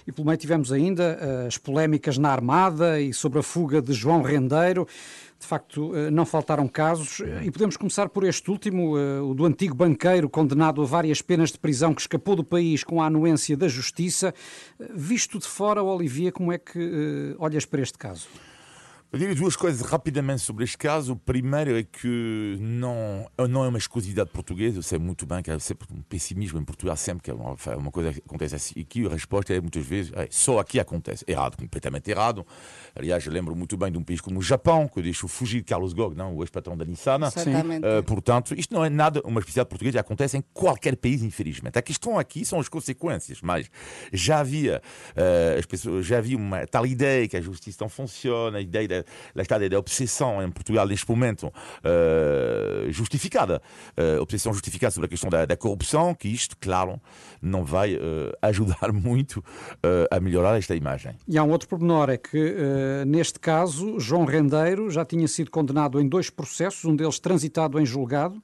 E 0.06 0.12
pelo 0.14 0.28
meio 0.28 0.38
tivemos 0.38 0.72
ainda 0.72 1.18
eh, 1.20 1.48
as 1.48 1.58
polémicas 1.58 2.18
na 2.18 2.30
Armada 2.30 3.02
e 3.02 3.14
sobre 3.14 3.40
a 3.40 3.44
fuga 3.44 3.82
de 3.82 3.92
João 3.92 4.22
Rendeiro. 4.22 4.88
De 5.40 5.46
facto, 5.46 5.96
eh, 5.96 6.10
não 6.10 6.26
faltaram 6.26 6.68
casos. 6.68 7.22
E 7.44 7.52
podemos 7.52 7.78
começar 7.78 8.10
por 8.10 8.24
este 8.24 8.50
último, 8.50 8.98
eh, 8.98 9.22
o 9.22 9.34
do 9.36 9.46
antigo 9.46 9.76
banqueiro 9.76 10.28
condenado 10.30 10.82
a 10.82 10.86
várias 10.86 11.22
penas 11.22 11.52
de 11.52 11.60
prisão 11.60 11.94
que 11.94 12.02
escapou 12.02 12.36
do 12.36 12.44
país 12.44 12.84
com 12.84 13.02
a 13.02 13.06
anuência 13.06 13.56
da 13.56 13.68
Justiça. 13.68 14.34
Eh, 14.80 14.88
Visto 14.94 15.38
de 15.38 15.46
fora, 15.46 15.84
Olivia, 15.84 16.32
como 16.32 16.52
é 16.52 16.58
que 16.58 17.36
olhas 17.38 17.66
para 17.66 17.82
este 17.82 17.98
caso? 17.98 18.28
Eu 19.10 19.20
diria 19.20 19.34
duas 19.36 19.56
coisas 19.56 19.80
rapidamente 19.90 20.42
sobre 20.42 20.66
este 20.66 20.78
caso. 20.78 21.14
O 21.14 21.16
primeiro 21.16 21.78
é 21.78 21.82
que 21.82 22.58
não, 22.60 23.26
não 23.50 23.64
é 23.64 23.70
uma 23.70 23.78
exclusividade 23.78 24.32
portuguesa. 24.32 24.80
Eu 24.80 24.84
sei 24.84 25.00
muito 25.00 25.26
bem 25.26 25.42
que 25.42 25.50
há 25.50 25.58
sempre 25.60 25.88
um 25.94 26.02
pessimismo 26.02 26.60
em 26.60 26.64
Portugal, 26.66 26.98
sempre 26.98 27.24
que 27.24 27.32
é 27.32 27.34
uma, 27.34 27.56
uma 27.78 27.90
coisa 27.90 28.12
que 28.12 28.20
acontece 28.20 28.56
assim. 28.56 28.82
Aqui 28.82 29.06
a 29.06 29.10
resposta 29.10 29.54
é 29.54 29.62
muitas 29.62 29.86
vezes 29.86 30.12
é, 30.14 30.28
só 30.30 30.60
aqui 30.60 30.78
acontece. 30.78 31.24
Errado, 31.26 31.56
completamente 31.56 32.12
errado. 32.12 32.46
Aliás, 32.94 33.26
eu 33.26 33.32
lembro 33.32 33.56
muito 33.56 33.78
bem 33.78 33.90
de 33.90 33.98
um 33.98 34.04
país 34.04 34.20
como 34.20 34.40
o 34.40 34.42
Japão, 34.42 34.90
que 34.90 35.02
deixou 35.02 35.30
fugir 35.30 35.64
Carlos 35.64 35.94
Gog, 35.94 36.14
não, 36.14 36.36
o 36.36 36.44
ex-patrão 36.44 36.76
da 36.76 36.84
Nissan. 36.84 37.20
Uh, 37.78 38.04
portanto, 38.04 38.54
isto 38.56 38.74
não 38.74 38.84
é 38.84 38.90
nada 38.90 39.22
uma 39.24 39.40
especialidade 39.40 39.70
portuguesa, 39.70 40.02
acontece 40.02 40.36
em 40.36 40.44
qualquer 40.54 40.98
país, 40.98 41.24
infelizmente. 41.24 41.80
A 41.80 41.82
questão 41.82 42.20
aqui 42.20 42.44
são 42.44 42.60
as 42.60 42.68
consequências, 42.68 43.40
mas 43.42 43.72
já 44.12 44.40
havia, 44.40 44.82
uh, 45.16 45.58
as 45.58 45.66
pessoas, 45.66 46.06
já 46.06 46.18
havia 46.18 46.36
uma 46.36 46.68
tal 46.68 46.86
ideia 46.86 47.26
que 47.26 47.38
a 47.38 47.42
justiça 47.42 47.78
não 47.80 47.88
funciona, 47.88 48.58
a 48.58 48.62
ideia 48.62 48.86
da, 48.86 48.97
lá 49.36 49.42
está, 49.42 49.58
da 49.58 49.80
obsessão 49.80 50.42
em 50.42 50.50
Portugal 50.52 50.88
neste 50.88 51.10
momento 51.10 51.48
uh, 51.48 52.92
justificada, 52.92 53.62
uh, 53.98 54.22
obsessão 54.22 54.54
justificada 54.54 54.92
sobre 54.92 55.08
a 55.08 55.10
questão 55.10 55.30
da, 55.30 55.46
da 55.46 55.58
corrupção, 55.58 56.14
que 56.14 56.28
isto, 56.28 56.56
claro, 56.60 57.00
não 57.42 57.64
vai 57.64 57.96
uh, 57.96 58.00
ajudar 58.42 58.92
muito 58.94 59.38
uh, 59.38 60.08
a 60.16 60.20
melhorar 60.20 60.58
esta 60.58 60.76
imagem. 60.76 61.16
E 61.28 61.38
há 61.38 61.44
um 61.44 61.50
outro 61.50 61.68
pormenor, 61.68 62.10
é 62.10 62.18
que 62.18 62.56
eh, 62.58 63.06
neste 63.06 63.40
caso 63.40 64.00
João 64.00 64.26
Rendeiro 64.26 64.90
já 64.90 65.06
tinha 65.06 65.28
sido 65.28 65.52
condenado 65.52 66.00
em 66.00 66.08
dois 66.08 66.30
processos, 66.30 66.86
um 66.86 66.96
deles 66.96 67.20
transitado 67.20 67.80
em 67.80 67.86
julgado, 67.86 68.42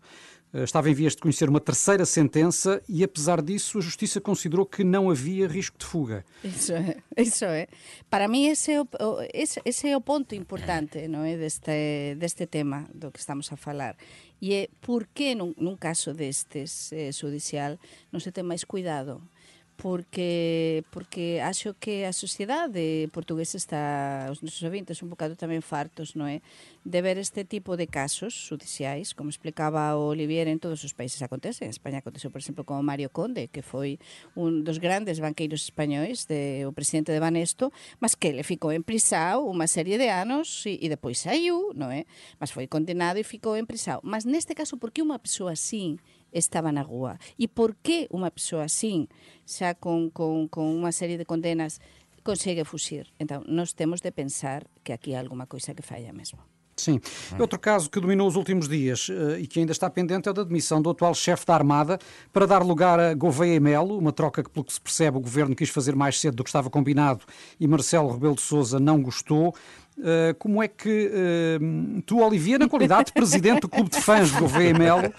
estava 0.53 0.89
em 0.89 0.93
vias 0.93 1.15
de 1.15 1.21
conhecer 1.21 1.49
uma 1.49 1.59
terceira 1.59 2.05
sentença 2.05 2.81
e 2.87 3.03
apesar 3.03 3.41
disso 3.41 3.79
a 3.79 3.81
Justiça 3.81 4.21
considerou 4.21 4.65
que 4.65 4.83
não 4.83 5.09
havia 5.09 5.47
risco 5.47 5.77
de 5.77 5.85
fuga. 5.85 6.23
Isso 6.43 6.73
é, 6.73 6.97
isso 7.17 7.45
é. 7.45 7.67
Para 8.09 8.27
mí 8.27 8.47
ese 8.47 8.73
é 8.73 8.81
o, 8.81 8.87
ese, 9.33 9.59
ese 9.65 9.89
é 9.89 9.97
o 9.97 10.01
ponto 10.01 10.35
importante 10.35 11.07
non 11.07 11.25
é? 11.25 11.37
deste, 11.37 12.13
deste 12.21 12.45
tema 12.45 12.85
do 12.93 13.09
que 13.09 13.17
estamos 13.17 13.49
a 13.49 13.57
falar. 13.57 13.97
E 14.37 14.53
é 14.53 14.69
por 14.81 15.07
que 15.09 15.33
nun, 15.33 15.57
nun 15.57 15.73
caso 15.79 16.13
destes 16.13 16.93
eh, 16.93 17.09
judicial 17.09 17.81
non 18.13 18.21
se 18.21 18.29
ten 18.29 18.45
máis 18.45 18.61
cuidado? 18.61 19.25
Porque 19.83 20.85
porque 20.91 21.41
acho 21.43 21.75
que 21.77 22.05
a 22.05 22.13
sociedade 22.15 23.11
portuguesa 23.11 23.59
está 23.59 24.31
os 24.31 24.39
nosos 24.39 24.63
ouvintes 24.63 25.03
un 25.03 25.11
bocado 25.11 25.35
tamén 25.35 25.59
fartos, 25.59 26.15
non 26.15 26.31
é? 26.31 26.39
De 26.87 27.03
ver 27.03 27.19
este 27.19 27.43
tipo 27.43 27.75
de 27.75 27.91
casos 27.91 28.31
judiciais, 28.47 29.11
como 29.11 29.27
explicaba 29.27 29.99
o 29.99 30.15
Olivier 30.15 30.47
en 30.47 30.63
todos 30.63 30.87
os 30.87 30.95
países 30.95 31.19
acontece. 31.19 31.67
En 31.67 31.71
España 31.75 31.99
aconteceu, 31.99 32.31
por 32.31 32.39
exemplo, 32.39 32.63
con 32.63 32.79
Mario 32.79 33.11
Conde, 33.11 33.51
que 33.51 33.59
foi 33.59 33.99
un 34.39 34.63
dos 34.63 34.79
grandes 34.79 35.19
banqueiros 35.19 35.67
españois, 35.67 36.31
de, 36.31 36.63
o 36.63 36.71
presidente 36.71 37.11
de 37.11 37.19
Banesto, 37.19 37.75
mas 37.99 38.15
que 38.15 38.31
le 38.31 38.47
ficou 38.47 38.71
en 38.71 38.87
prisao 38.87 39.43
unha 39.43 39.67
serie 39.67 39.99
de 39.99 40.07
anos 40.07 40.63
e, 40.63 40.79
e 40.79 40.87
depois 40.87 41.19
saiu, 41.19 41.75
non 41.75 41.91
é? 41.91 42.07
Mas 42.39 42.55
foi 42.55 42.71
condenado 42.71 43.19
e 43.19 43.27
ficou 43.27 43.59
en 43.59 43.67
prisao. 43.67 43.99
Mas 43.99 44.23
neste 44.23 44.55
caso, 44.55 44.79
por 44.79 44.95
que 44.95 45.03
unha 45.03 45.19
persoa 45.19 45.59
así 45.59 45.99
estaba 46.33 46.73
na 46.73 46.83
rúa. 46.83 47.21
E 47.37 47.47
por 47.47 47.77
que 47.79 48.09
unha 48.09 48.33
persoa 48.33 48.65
así, 48.65 49.07
xa 49.45 49.77
con, 49.77 50.09
con, 50.09 50.49
con 50.49 50.65
unha 50.65 50.91
serie 50.91 51.15
de 51.15 51.29
condenas, 51.29 51.79
consegue 52.25 52.65
fuxir? 52.65 53.13
Entón, 53.21 53.45
nós 53.47 53.77
temos 53.77 54.01
de 54.01 54.11
pensar 54.11 54.65
que 54.81 54.91
aquí 54.91 55.13
hai 55.13 55.21
alguma 55.21 55.45
coisa 55.45 55.77
que 55.77 55.85
falla 55.85 56.11
mesmo. 56.11 56.41
Sim. 56.75 56.99
Outro 57.39 57.59
caso 57.59 57.89
que 57.89 57.99
dominou 57.99 58.27
os 58.27 58.35
últimos 58.35 58.67
dias 58.67 59.07
eh, 59.09 59.41
e 59.41 59.47
que 59.47 59.59
ainda 59.59 59.71
está 59.71 59.89
pendente 59.89 60.27
é 60.27 60.31
o 60.31 60.33
da 60.33 60.43
demissão 60.43 60.81
do 60.81 60.89
atual 60.89 61.13
chefe 61.13 61.45
da 61.45 61.53
Armada 61.53 61.99
para 62.31 62.47
dar 62.47 62.63
lugar 62.63 62.99
a 62.99 63.13
Gouveia 63.13 63.55
e 63.55 63.59
Melo, 63.59 63.97
uma 63.97 64.11
troca 64.11 64.43
que, 64.43 64.49
pelo 64.49 64.65
que 64.65 64.73
se 64.73 64.81
percebe, 64.81 65.17
o 65.17 65.21
governo 65.21 65.55
quis 65.55 65.69
fazer 65.69 65.95
mais 65.95 66.19
cedo 66.19 66.37
do 66.37 66.43
que 66.43 66.49
estava 66.49 66.69
combinado 66.69 67.25
e 67.59 67.67
Marcelo 67.67 68.11
Rebelo 68.11 68.35
de 68.35 68.41
Sousa 68.41 68.79
não 68.79 69.01
gostou. 69.01 69.53
Eh, 70.01 70.35
como 70.39 70.63
é 70.63 70.67
que 70.67 71.11
eh, 71.13 71.59
tu, 72.05 72.19
Olivia, 72.19 72.57
na 72.57 72.67
qualidade 72.67 73.05
de 73.07 73.13
presidente 73.13 73.61
do 73.61 73.69
clube 73.69 73.91
de 73.91 74.01
fãs 74.01 74.31
Gouveia 74.31 74.69
e 74.69 74.73
Melo, 74.73 75.05
eh, 75.05 75.13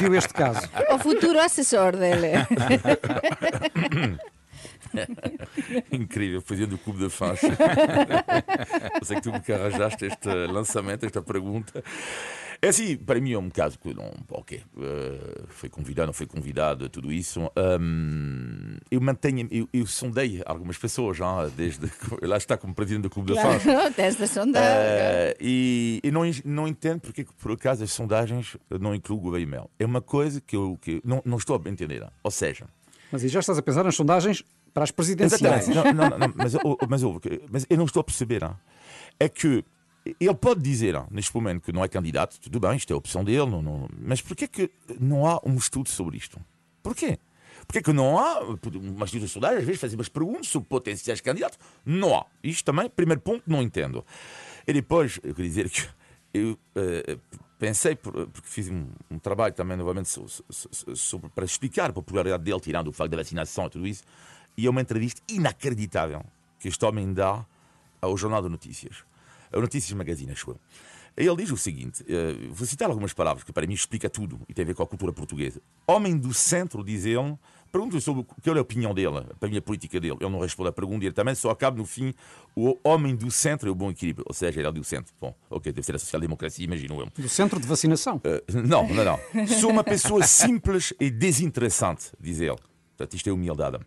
viu 0.00 0.14
este 0.14 0.32
caso? 0.34 0.68
O 0.92 0.98
futuro 0.98 1.38
asesor 1.38 1.96
dele. 1.96 2.32
Incrível, 5.90 6.42
presidente 6.42 6.70
do 6.70 6.78
Clube 6.78 7.00
de 7.00 7.10
Fãs. 7.10 7.40
Eu 7.42 9.04
sei 9.04 9.16
que 9.16 9.22
tu 9.22 9.32
me 9.32 9.40
arranjaste 9.54 10.06
este 10.06 10.28
lançamento, 10.46 11.04
esta 11.04 11.20
pergunta. 11.20 11.82
É 12.64 12.68
assim, 12.68 12.96
para 12.96 13.20
mim 13.20 13.32
é 13.32 13.38
um 13.38 13.50
caso 13.50 13.78
que 13.78 13.92
não. 13.92 14.10
Ok, 14.30 14.62
uh, 14.76 15.46
foi 15.48 15.68
convidado, 15.68 16.06
não 16.06 16.14
foi 16.14 16.26
convidado, 16.26 16.88
tudo 16.88 17.12
isso. 17.12 17.40
Um, 17.54 18.76
eu 18.90 19.02
mantenho, 19.02 19.46
eu, 19.50 19.68
eu 19.70 19.86
sondei 19.86 20.42
algumas 20.46 20.78
pessoas, 20.78 21.18
já, 21.18 21.46
desde. 21.48 21.92
Lá 22.22 22.38
está 22.38 22.56
como 22.56 22.74
presidente 22.74 23.02
do 23.02 23.10
Clube 23.10 23.34
de 23.34 23.40
Fãs. 23.40 23.62
Claro, 23.62 23.92
teste 23.92 24.22
de 24.22 24.28
sondagem. 24.28 24.70
Uh, 24.70 25.36
e 25.38 26.00
e 26.02 26.10
não, 26.10 26.22
não 26.44 26.66
entendo 26.66 27.00
porque, 27.00 27.24
que, 27.24 27.34
por 27.34 27.52
acaso, 27.52 27.84
as 27.84 27.92
sondagens 27.92 28.56
não 28.80 28.94
incluem 28.94 29.22
o 29.22 29.38
e 29.38 29.44
Mel. 29.44 29.70
É 29.78 29.84
uma 29.84 30.00
coisa 30.00 30.40
que 30.40 30.56
eu 30.56 30.78
que 30.80 31.02
não, 31.04 31.20
não 31.22 31.36
estou 31.36 31.60
a 31.62 31.68
entender. 31.68 32.06
Ou 32.22 32.30
seja, 32.30 32.66
Mas 33.12 33.22
aí 33.22 33.28
já 33.28 33.40
estás 33.40 33.58
a 33.58 33.62
pensar 33.62 33.84
nas 33.84 33.94
sondagens 33.94 34.42
para 34.72 34.84
as 34.84 34.90
presidenciais. 34.90 35.68
Exatamente. 35.68 35.96
Não, 35.96 36.08
não, 36.08 36.18
não, 36.18 36.34
mas, 36.34 36.54
mas, 36.88 37.02
mas 37.50 37.66
eu 37.68 37.76
não 37.76 37.84
estou 37.84 38.00
a 38.00 38.04
perceber. 38.04 38.42
É 39.20 39.28
que 39.28 39.62
ele 40.04 40.34
pode 40.34 40.60
dizer, 40.60 40.94
hein, 40.94 41.04
neste 41.10 41.34
momento, 41.34 41.62
que 41.62 41.72
não 41.72 41.82
é 41.82 41.88
candidato, 41.88 42.38
tudo 42.38 42.60
bem, 42.60 42.76
isto 42.76 42.92
é 42.92 42.94
a 42.94 42.96
opção 42.96 43.24
dele, 43.24 43.46
não, 43.46 43.62
não, 43.62 43.88
mas 43.98 44.20
porquê 44.20 44.46
que 44.46 44.70
não 45.00 45.26
há 45.26 45.40
um 45.44 45.56
estudo 45.56 45.88
sobre 45.88 46.16
isto? 46.16 46.38
Porquê? 46.82 47.18
Porquê 47.66 47.80
que 47.80 47.92
não 47.92 48.18
há 48.18 48.40
umas 48.40 49.10
de 49.10 49.26
sondagem, 49.26 49.58
às 49.58 49.64
vezes 49.64 49.80
fazem 49.80 49.96
umas 49.96 50.08
perguntas 50.08 50.48
sobre 50.48 50.68
potenciais 50.68 51.20
candidatos? 51.20 51.58
Não 51.84 52.14
há. 52.14 52.26
Isto 52.42 52.64
também, 52.64 52.90
primeiro 52.90 53.22
ponto, 53.22 53.42
não 53.46 53.62
entendo. 53.62 54.04
E 54.66 54.72
depois, 54.72 55.18
eu 55.22 55.34
queria 55.34 55.48
dizer 55.48 55.70
que 55.70 55.88
eu 56.34 56.52
uh, 56.52 57.20
pensei, 57.58 57.96
porque 57.96 58.42
fiz 58.42 58.68
um, 58.68 58.88
um 59.10 59.18
trabalho 59.18 59.54
também, 59.54 59.76
novamente, 59.76 60.10
para 61.34 61.44
explicar 61.44 61.90
a 61.90 61.92
popularidade 61.92 62.42
dele, 62.42 62.60
tirando 62.60 62.88
o 62.88 62.92
facto 62.92 63.12
da 63.12 63.16
vacinação 63.16 63.66
e 63.66 63.70
tudo 63.70 63.86
isso, 63.86 64.02
e 64.56 64.66
é 64.66 64.70
uma 64.70 64.80
entrevista 64.80 65.22
inacreditável 65.28 66.22
que 66.58 66.68
este 66.68 66.84
homem 66.84 67.12
dá 67.12 67.46
ao 68.00 68.16
Jornal 68.16 68.42
de 68.42 68.48
Notícias, 68.48 69.04
ao 69.54 69.60
Notícias 69.60 69.92
Magazine, 69.96 70.32
acho 70.32 70.50
eu. 70.50 70.60
Ele 71.16 71.36
diz 71.36 71.50
o 71.50 71.56
seguinte: 71.56 72.02
uh, 72.02 72.52
vou 72.52 72.66
citar 72.66 72.88
algumas 72.88 73.12
palavras 73.12 73.44
que 73.44 73.52
para 73.52 73.66
mim 73.66 73.74
explica 73.74 74.10
tudo 74.10 74.40
e 74.48 74.54
tem 74.54 74.64
a 74.64 74.66
ver 74.66 74.74
com 74.74 74.82
a 74.82 74.86
cultura 74.86 75.12
portuguesa. 75.12 75.60
Homem 75.86 76.16
do 76.18 76.34
centro, 76.34 76.82
diz 76.82 77.04
ele, 77.04 77.38
pergunto-lhe 77.70 78.00
sobre 78.00 78.24
qual 78.24 78.56
é 78.56 78.58
a 78.58 78.62
opinião 78.62 78.92
dele, 78.92 79.22
para 79.38 79.46
a 79.46 79.48
minha 79.48 79.62
política 79.62 80.00
dele. 80.00 80.16
Ele 80.20 80.30
não 80.30 80.40
responde 80.40 80.70
à 80.70 80.72
pergunta 80.72 81.00
diretamente, 81.00 81.38
só 81.38 81.50
acaba 81.50 81.76
no 81.76 81.86
fim: 81.86 82.12
o 82.56 82.76
homem 82.82 83.14
do 83.14 83.30
centro 83.30 83.68
é 83.68 83.70
o 83.70 83.74
bom 83.74 83.90
equilíbrio. 83.90 84.24
Ou 84.28 84.34
seja, 84.34 84.58
ele 84.58 84.68
é 84.68 84.72
do 84.72 84.82
centro. 84.82 85.14
Bom, 85.20 85.34
ok, 85.48 85.72
deve 85.72 85.86
ser 85.86 85.94
a 85.94 85.98
social-democracia, 85.98 86.64
imagino 86.64 87.00
eu. 87.00 87.08
Do 87.16 87.28
centro 87.28 87.60
de 87.60 87.66
vacinação? 87.66 88.16
Uh, 88.16 88.66
não, 88.66 88.88
não, 88.88 89.04
não. 89.04 89.46
Sou 89.46 89.70
uma 89.70 89.84
pessoa 89.84 90.24
simples 90.26 90.92
e 90.98 91.10
desinteressante, 91.10 92.10
diz 92.18 92.40
ele. 92.40 92.58
Portanto, 92.96 93.14
isto 93.14 93.28
é 93.28 93.32
humildade. 93.32 93.78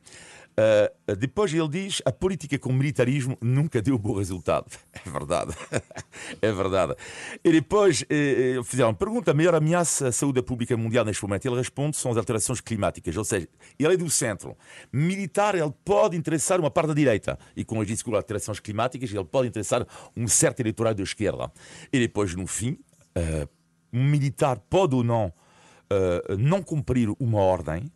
Uh, 0.59 1.15
depois 1.15 1.53
ele 1.53 1.67
diz 1.67 2.01
a 2.03 2.11
política 2.11 2.57
com 2.57 2.73
militarismo 2.73 3.37
nunca 3.39 3.79
deu 3.79 3.97
bom 3.97 4.13
resultado. 4.17 4.65
É 5.05 5.09
verdade. 5.09 5.53
é 6.41 6.51
verdade. 6.51 6.95
E 7.43 7.51
depois 7.51 8.03
eh 8.09 8.59
fizeram 8.63 8.93
pergunta: 8.93 9.31
a 9.31 9.33
maior 9.33 9.55
ameaça 9.55 10.07
à 10.07 10.11
saúde 10.11 10.41
pública 10.41 10.75
mundial 10.75 11.05
neste 11.05 11.23
momento? 11.23 11.45
Ele 11.45 11.55
responde: 11.55 11.95
são 11.95 12.11
as 12.11 12.17
alterações 12.17 12.59
climáticas. 12.59 13.15
Ou 13.15 13.23
seja, 13.23 13.47
ele 13.79 13.93
é 13.93 13.97
do 13.97 14.09
centro. 14.09 14.57
Militar, 14.91 15.55
ele 15.55 15.73
pode 15.85 16.17
interessar 16.17 16.59
uma 16.59 16.71
parte 16.71 16.87
da 16.87 16.93
direita. 16.93 17.37
E 17.55 17.63
com 17.63 17.79
as 17.79 17.87
alterações 18.07 18.59
climáticas, 18.59 19.13
ele 19.13 19.25
pode 19.25 19.47
interessar 19.47 19.85
um 20.15 20.27
certo 20.27 20.59
eleitorado 20.59 20.97
da 20.97 21.03
esquerda. 21.03 21.51
E 21.93 21.99
depois, 21.99 22.33
no 22.35 22.47
fim, 22.47 22.71
uh, 22.71 23.47
um 23.93 24.03
militar 24.03 24.59
pode 24.69 24.95
ou 24.95 25.03
não 25.03 25.27
uh, 25.91 26.37
não 26.37 26.61
cumprir 26.61 27.09
uma 27.19 27.39
ordem 27.39 27.91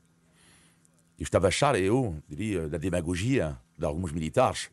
estava 1.23 1.47
a 1.47 1.49
achar, 1.49 1.79
eu 1.79 2.15
diria, 2.27 2.67
da 2.67 2.77
demagogia 2.77 3.57
de 3.77 3.85
alguns 3.85 4.11
militares. 4.11 4.69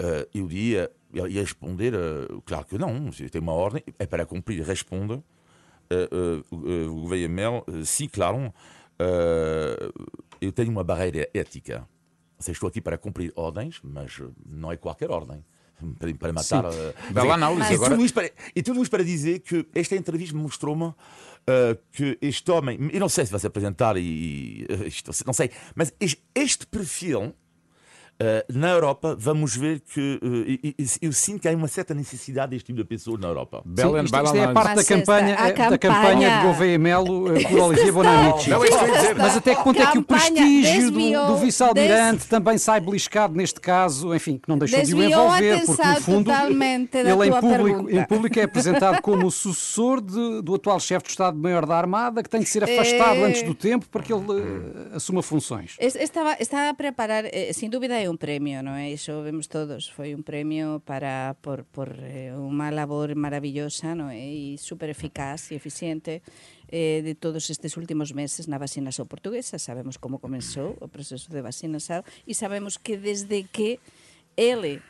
Uh, 0.00 0.26
eu 0.34 0.48
diria, 0.48 0.90
ia 1.12 1.40
responder, 1.40 1.94
uh, 1.94 2.42
claro 2.42 2.64
que 2.66 2.76
não, 2.76 3.12
se 3.12 3.28
tem 3.28 3.40
uma 3.40 3.52
ordem, 3.52 3.82
é 3.98 4.06
para 4.06 4.26
cumprir, 4.26 4.62
responda. 4.64 5.22
Uh, 5.90 6.90
o 6.90 7.02
governo 7.02 7.34
Mel, 7.34 7.66
sim, 7.84 8.08
claro, 8.08 8.52
eu 10.40 10.50
tenho 10.52 10.70
uma 10.70 10.82
barreira 10.82 11.28
ética. 11.34 11.86
Seja, 12.38 12.56
estou 12.56 12.68
aqui 12.68 12.80
para 12.80 12.98
cumprir 12.98 13.32
ordens, 13.36 13.80
mas 13.82 14.20
não 14.44 14.72
é 14.72 14.76
qualquer 14.76 15.10
ordem 15.10 15.44
para, 15.98 16.14
para 16.14 16.32
matar. 16.32 16.64
Bela 17.12 17.34
análise 17.34 17.74
e, 17.74 17.78
Tudo 17.78 18.04
isto 18.04 18.14
para, 18.14 18.30
e 18.54 18.62
tudo 18.62 18.82
isto 18.82 18.90
para 18.90 19.04
dizer 19.04 19.40
que 19.40 19.66
esta 19.74 19.96
entrevista 19.96 20.36
mostrou-me 20.36 20.94
uh, 21.48 21.78
que 21.92 22.18
este 22.20 22.50
homem, 22.50 22.90
eu 22.92 23.00
não 23.00 23.08
sei 23.08 23.24
se 23.26 23.30
vai 23.30 23.40
se 23.40 23.46
apresentar 23.46 23.96
e, 23.96 24.66
isto, 24.86 25.10
não 25.26 25.32
sei, 25.32 25.50
mas 25.74 25.92
este 26.34 26.66
perfil 26.66 27.34
na 28.52 28.70
Europa, 28.70 29.16
vamos 29.18 29.56
ver 29.56 29.80
que 29.80 30.20
uh, 30.22 30.84
eu 31.00 31.12
sinto 31.12 31.40
que 31.42 31.48
há 31.48 31.52
uma 31.52 31.68
certa 31.68 31.94
necessidade 31.94 32.50
deste 32.50 32.66
tipo 32.66 32.78
de 32.78 32.84
pessoas 32.84 33.20
na 33.20 33.28
Europa. 33.28 33.62
Sim, 33.64 34.00
isto, 34.04 34.22
isto 34.24 34.36
é 34.36 34.44
a 34.44 34.52
parte 34.52 34.76
da 34.76 34.84
campanha, 34.84 35.36
a 35.36 35.70
da 35.70 35.78
campanha 35.78 36.38
de 36.38 36.46
Gouveia 36.46 36.78
Melo 36.78 37.24
por 37.24 37.58
Olivier 37.60 37.92
Bonamici. 37.92 38.50
Mas 39.16 39.36
até 39.36 39.54
que 39.54 39.64
ponto 39.64 39.80
é 39.80 39.86
que 39.90 39.98
o 39.98 40.02
prestígio 40.02 40.90
do, 40.90 41.26
do 41.26 41.36
vice-almirante 41.36 42.26
também 42.26 42.58
sai 42.58 42.80
beliscado 42.80 43.34
neste 43.34 43.60
caso, 43.60 44.14
enfim, 44.14 44.38
que 44.38 44.48
não 44.48 44.58
deixou 44.58 44.82
de 44.82 44.94
o 44.94 45.02
envolver, 45.02 45.64
porque 45.64 45.86
no 45.86 46.00
fundo 46.00 46.30
ele 46.30 47.28
em 47.28 47.40
público, 47.40 47.90
em 47.90 48.04
público 48.04 48.38
é 48.38 48.42
apresentado 48.42 49.00
como 49.02 49.26
o 49.26 49.30
sucessor 49.30 50.00
de, 50.00 50.42
do 50.42 50.54
atual 50.54 50.78
chefe 50.80 51.06
de 51.06 51.10
Estado-Maior 51.10 51.66
da 51.66 51.76
Armada, 51.76 52.22
que 52.22 52.28
tem 52.28 52.40
de 52.40 52.48
ser 52.48 52.64
afastado 52.64 53.18
é... 53.18 53.24
antes 53.24 53.42
do 53.42 53.54
tempo 53.54 53.86
para 53.88 54.02
que 54.02 54.12
ele 54.12 54.24
assuma 54.94 55.22
funções. 55.22 55.76
Estava, 55.78 56.36
estava 56.40 56.70
a 56.70 56.74
preparar, 56.74 57.24
eh, 57.26 57.52
sem 57.52 57.68
dúvida, 57.68 57.94
é 58.04 58.10
un 58.10 58.20
premio, 58.20 58.60
non 58.60 58.76
é? 58.76 58.92
Iso 58.92 59.24
vemos 59.24 59.48
todos, 59.48 59.88
foi 59.88 60.12
un 60.12 60.20
premio 60.20 60.84
para 60.84 61.40
por, 61.40 61.64
por 61.64 61.88
eh, 62.04 62.36
unha 62.36 62.68
labor 62.68 63.16
maravillosa, 63.16 63.96
non 63.96 64.12
é? 64.12 64.20
E 64.20 64.60
super 64.60 64.92
eficaz 64.92 65.48
e 65.48 65.56
eficiente 65.56 66.20
eh, 66.68 67.00
de 67.00 67.16
todos 67.16 67.48
estes 67.48 67.80
últimos 67.80 68.12
meses 68.12 68.44
na 68.44 68.60
vacinación 68.60 69.08
portuguesa. 69.08 69.56
Sabemos 69.56 69.96
como 69.96 70.20
comenzou 70.20 70.76
o 70.84 70.86
proceso 70.92 71.32
de 71.32 71.40
vacinación 71.40 72.04
e 72.28 72.36
sabemos 72.36 72.76
que 72.76 73.00
desde 73.00 73.48
que 73.48 73.80
ele 74.36 74.84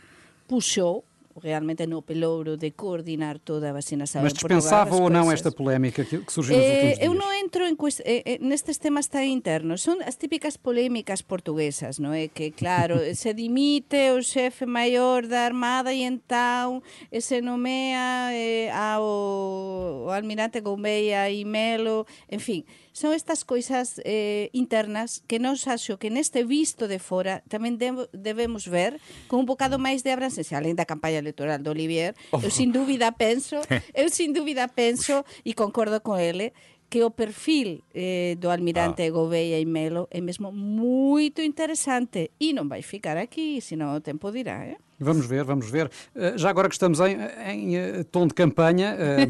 puxou 0.50 1.06
realmente 1.40 1.86
no 1.86 2.02
pelouro 2.02 2.56
de 2.56 2.72
coordinar 2.72 3.38
toda 3.38 3.70
a 3.70 3.72
vacinação 3.72 4.22
Mas 4.22 4.32
dispensava 4.32 4.94
ou 4.94 5.10
não 5.10 5.30
esta 5.32 5.50
polémica 5.50 6.04
que, 6.04 6.18
que 6.18 6.32
surgiu 6.32 6.56
nos 6.56 6.66
últimos 6.66 6.94
dias? 6.94 7.06
Eu 7.06 7.14
non 7.14 7.30
entro 7.34 7.66
en 7.66 7.74
cuest... 7.74 8.00
eh, 8.04 8.38
nestes 8.40 8.78
temas 8.78 9.10
tan 9.10 9.26
internos. 9.26 9.82
Son 9.82 9.98
as 10.06 10.16
típicas 10.16 10.56
polémicas 10.56 11.26
portuguesas, 11.26 11.98
non 11.98 12.14
é? 12.14 12.30
Que, 12.30 12.54
claro, 12.54 12.98
se 13.18 13.34
dimite 13.34 14.14
o 14.14 14.22
xefe 14.22 14.66
maior 14.66 15.26
da 15.26 15.46
Armada 15.46 15.90
e 15.90 16.06
entón 16.06 16.86
se 17.10 17.42
nomea 17.42 18.30
eh, 18.30 18.70
ao, 18.70 20.08
ao 20.08 20.14
almirante 20.14 20.62
Gouveia 20.62 21.26
e 21.30 21.42
Melo, 21.42 22.06
en 22.30 22.40
fin 22.40 22.62
son 22.94 23.12
estas 23.12 23.44
coisas 23.44 24.00
eh, 24.06 24.50
internas 24.54 25.26
que 25.26 25.42
nos 25.42 25.66
acho 25.66 25.98
que 25.98 26.14
neste 26.14 26.46
visto 26.46 26.86
de 26.86 27.02
fora 27.02 27.42
tamén 27.50 27.74
debemos 28.14 28.70
ver 28.70 29.02
con 29.26 29.42
un 29.42 29.50
bocado 29.50 29.82
máis 29.82 30.06
de 30.06 30.14
abrancencia, 30.14 30.54
além 30.54 30.78
da 30.78 30.86
campaña 30.86 31.18
electoral 31.18 31.58
do 31.58 31.74
Olivier, 31.74 32.14
oh. 32.30 32.38
eu 32.38 32.54
sin 32.54 32.70
dúbida 32.70 33.10
penso, 33.10 33.58
eu 33.98 34.06
sin 34.14 34.30
dúbida 34.30 34.70
penso 34.70 35.26
e 35.42 35.58
concordo 35.58 35.98
con 36.06 36.22
ele 36.22 36.54
que 36.94 37.02
o 37.02 37.10
perfil 37.10 37.82
eh, 37.92 38.36
do 38.38 38.48
almirante 38.54 39.02
ah. 39.02 39.10
Gouveia 39.10 39.58
e 39.58 39.66
Melo 39.66 40.06
é 40.12 40.20
mesmo 40.20 40.52
moito 40.52 41.42
interesante 41.42 42.30
e 42.38 42.54
non 42.54 42.70
vai 42.70 42.86
ficar 42.86 43.18
aquí, 43.18 43.58
senón 43.58 43.98
o 43.98 44.00
tempo 44.00 44.30
dirá, 44.30 44.62
eh? 44.62 44.78
Vamos 45.02 45.26
ver, 45.26 45.42
vamos 45.42 45.66
ver. 45.66 45.90
Eh, 46.14 46.38
já 46.38 46.54
agora 46.54 46.70
que 46.70 46.78
estamos 46.78 47.02
em, 47.02 47.18
em 47.50 47.74
eh, 47.74 48.06
tom 48.14 48.30
de 48.30 48.34
campanha, 48.38 48.94
eh, 48.94 49.26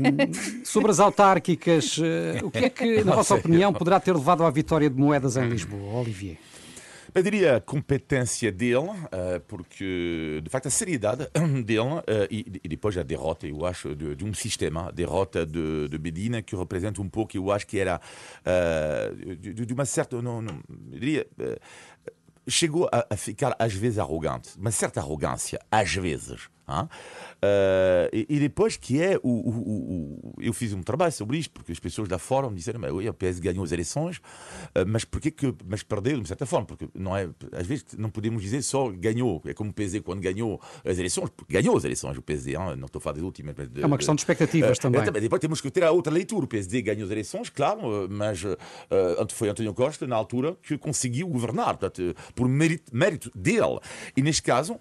sobre 0.60 0.92
as 0.92 1.00
autárquicas, 1.00 1.96
o 2.44 2.52
que 2.52 2.68
é 2.68 2.68
que, 2.68 3.00
na 3.00 3.16
vossa 3.16 3.32
opinião, 3.32 3.72
poderá 3.72 3.96
ter 3.96 4.12
levado 4.12 4.44
à 4.44 4.50
vitória 4.50 4.90
de 4.90 5.00
Moedas 5.00 5.40
em 5.40 5.48
Lisboa, 5.48 6.04
Olivier? 6.04 6.36
Eu 7.14 7.22
diria 7.22 7.60
competência 7.60 8.50
dele, 8.50 8.90
porque 9.46 10.40
de 10.42 10.50
facto 10.50 10.66
a 10.66 10.70
seriedade 10.70 11.28
dele 11.64 12.02
e, 12.28 12.68
depois 12.68 12.98
a 12.98 13.04
derrota, 13.04 13.46
eu 13.46 13.64
acho, 13.64 13.94
de, 13.94 14.16
de 14.16 14.24
um 14.24 14.34
sistema, 14.34 14.88
a 14.88 14.90
derrota 14.90 15.46
de, 15.46 15.88
de 15.88 15.98
Medina, 15.98 16.42
que 16.42 16.56
representa 16.56 17.00
um 17.00 17.08
pouco, 17.08 17.36
eu 17.36 17.52
acho 17.52 17.66
que 17.66 17.78
era 17.78 18.00
de, 19.38 19.64
de 19.64 19.72
uma 19.72 19.84
certa, 19.84 20.20
não, 20.20 20.42
não, 20.42 20.58
eu 22.46 22.52
chegou 22.52 22.88
a, 22.92 23.06
a, 23.10 23.16
ficar 23.16 23.56
às 23.58 23.72
vezes 23.72 23.98
arrogante, 23.98 24.58
uma 24.58 24.70
certa 24.70 25.00
arrogância, 25.00 25.58
às 25.70 25.94
vezes. 25.94 26.48
Uh, 27.44 28.08
e, 28.10 28.26
e, 28.28 28.38
depois 28.38 28.76
que 28.76 29.02
é 29.02 29.18
o, 29.22 29.28
o, 29.28 29.50
o, 29.50 30.34
eu 30.40 30.52
fiz 30.52 30.72
um 30.72 30.82
trabalho 30.82 31.12
sobre 31.12 31.36
isto 31.36 31.50
porque 31.50 31.72
as 31.72 31.80
pessoas 31.80 32.08
da 32.08 32.18
fora 32.18 32.48
me 32.48 32.56
disseram 32.56 32.80
mas 32.80 32.90
o 32.90 33.12
PS 33.12 33.38
ganhou 33.38 33.64
as 33.64 33.72
eleições 33.72 34.16
uh, 34.18 34.86
mas 34.86 35.04
porquê 35.04 35.30
que 35.30 35.52
mas 35.66 35.82
perdeu 35.82 36.20
de 36.20 36.28
certa 36.28 36.46
forma 36.46 36.64
porque 36.64 36.88
não 36.94 37.14
é 37.14 37.28
às 37.52 37.66
vezes 37.66 37.86
não 37.98 38.08
podemos 38.08 38.40
dizer 38.40 38.62
só 38.62 38.88
ganhou 38.88 39.42
é 39.44 39.52
como 39.52 39.70
o 39.70 39.72
PSD 39.74 40.00
quando 40.00 40.20
ganhou 40.20 40.58
as 40.84 40.96
eleições 40.96 41.28
ganhou 41.48 41.76
as 41.76 41.84
eleições 41.84 42.16
o 42.16 42.22
PSD 42.22 42.52
hein? 42.52 42.76
não 42.78 42.86
estou 42.86 43.00
a 43.00 43.02
falar 43.02 43.16
das 43.16 43.24
últimas 43.24 43.54
de, 43.54 43.82
é 43.82 43.86
uma 43.86 43.98
questão 43.98 44.14
de 44.14 44.20
expectativas 44.22 44.78
uh, 44.78 44.80
também. 44.80 45.04
também 45.04 45.20
depois 45.20 45.40
temos 45.40 45.60
que 45.60 45.70
ter 45.70 45.82
a 45.82 45.90
outra 45.90 46.12
leitura 46.12 46.44
o 46.44 46.48
PSD 46.48 46.80
ganhou 46.80 47.04
as 47.04 47.10
eleições 47.10 47.50
claro 47.50 48.08
mas 48.08 48.42
foi 49.32 49.48
António 49.48 49.74
Costa 49.74 50.06
na 50.06 50.16
altura 50.16 50.56
que 50.62 50.78
conseguiu 50.78 51.26
governar 51.26 51.76
portanto, 51.76 52.14
por 52.34 52.48
mérito, 52.48 52.96
mérito 52.96 53.30
dele 53.34 53.80
e 54.16 54.22
neste 54.22 54.42
caso 54.42 54.78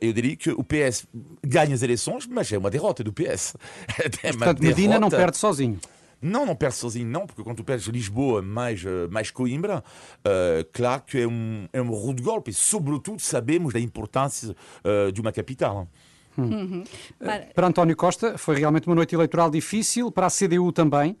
eu 0.00 0.12
diria 0.12 0.36
que 0.36 0.50
o 0.50 0.62
PS 0.62 1.06
ganha 1.44 1.74
as 1.74 1.81
eleições, 1.82 2.26
mas 2.26 2.52
é 2.52 2.58
uma 2.58 2.70
derrota 2.70 3.02
do 3.04 3.12
PS. 3.12 3.54
É 3.98 4.08
Portanto, 4.08 4.60
derrota. 4.60 4.62
Medina 4.62 4.98
não 4.98 5.10
perde 5.10 5.36
sozinho. 5.36 5.78
Não, 6.22 6.46
não 6.46 6.54
perde 6.54 6.76
sozinho, 6.76 7.08
não, 7.08 7.26
porque 7.26 7.42
quando 7.42 7.56
tu 7.56 7.64
perdes 7.64 7.86
Lisboa 7.88 8.40
mais, 8.40 8.84
eh, 8.84 9.08
mais 9.10 9.32
Coimbra, 9.32 9.82
uh, 10.18 10.64
claro 10.72 11.02
que 11.04 11.18
é 11.18 11.26
um, 11.26 11.66
é 11.72 11.82
um 11.82 11.90
rude 11.90 12.22
de 12.22 12.22
golpe. 12.22 12.52
E, 12.52 12.54
sobretudo, 12.54 13.20
sabemos 13.20 13.74
da 13.74 13.80
importância 13.80 14.54
uh, 14.84 15.10
de 15.10 15.20
uma 15.20 15.32
capital. 15.32 15.88
Hum. 16.38 16.44
Uhum. 16.44 16.84
Para... 17.18 17.38
para 17.52 17.66
António 17.66 17.96
Costa, 17.96 18.38
foi 18.38 18.56
realmente 18.56 18.86
uma 18.86 18.94
noite 18.94 19.16
eleitoral 19.16 19.50
difícil, 19.50 20.12
para 20.12 20.28
a 20.28 20.30
CDU 20.30 20.70
também. 20.70 21.16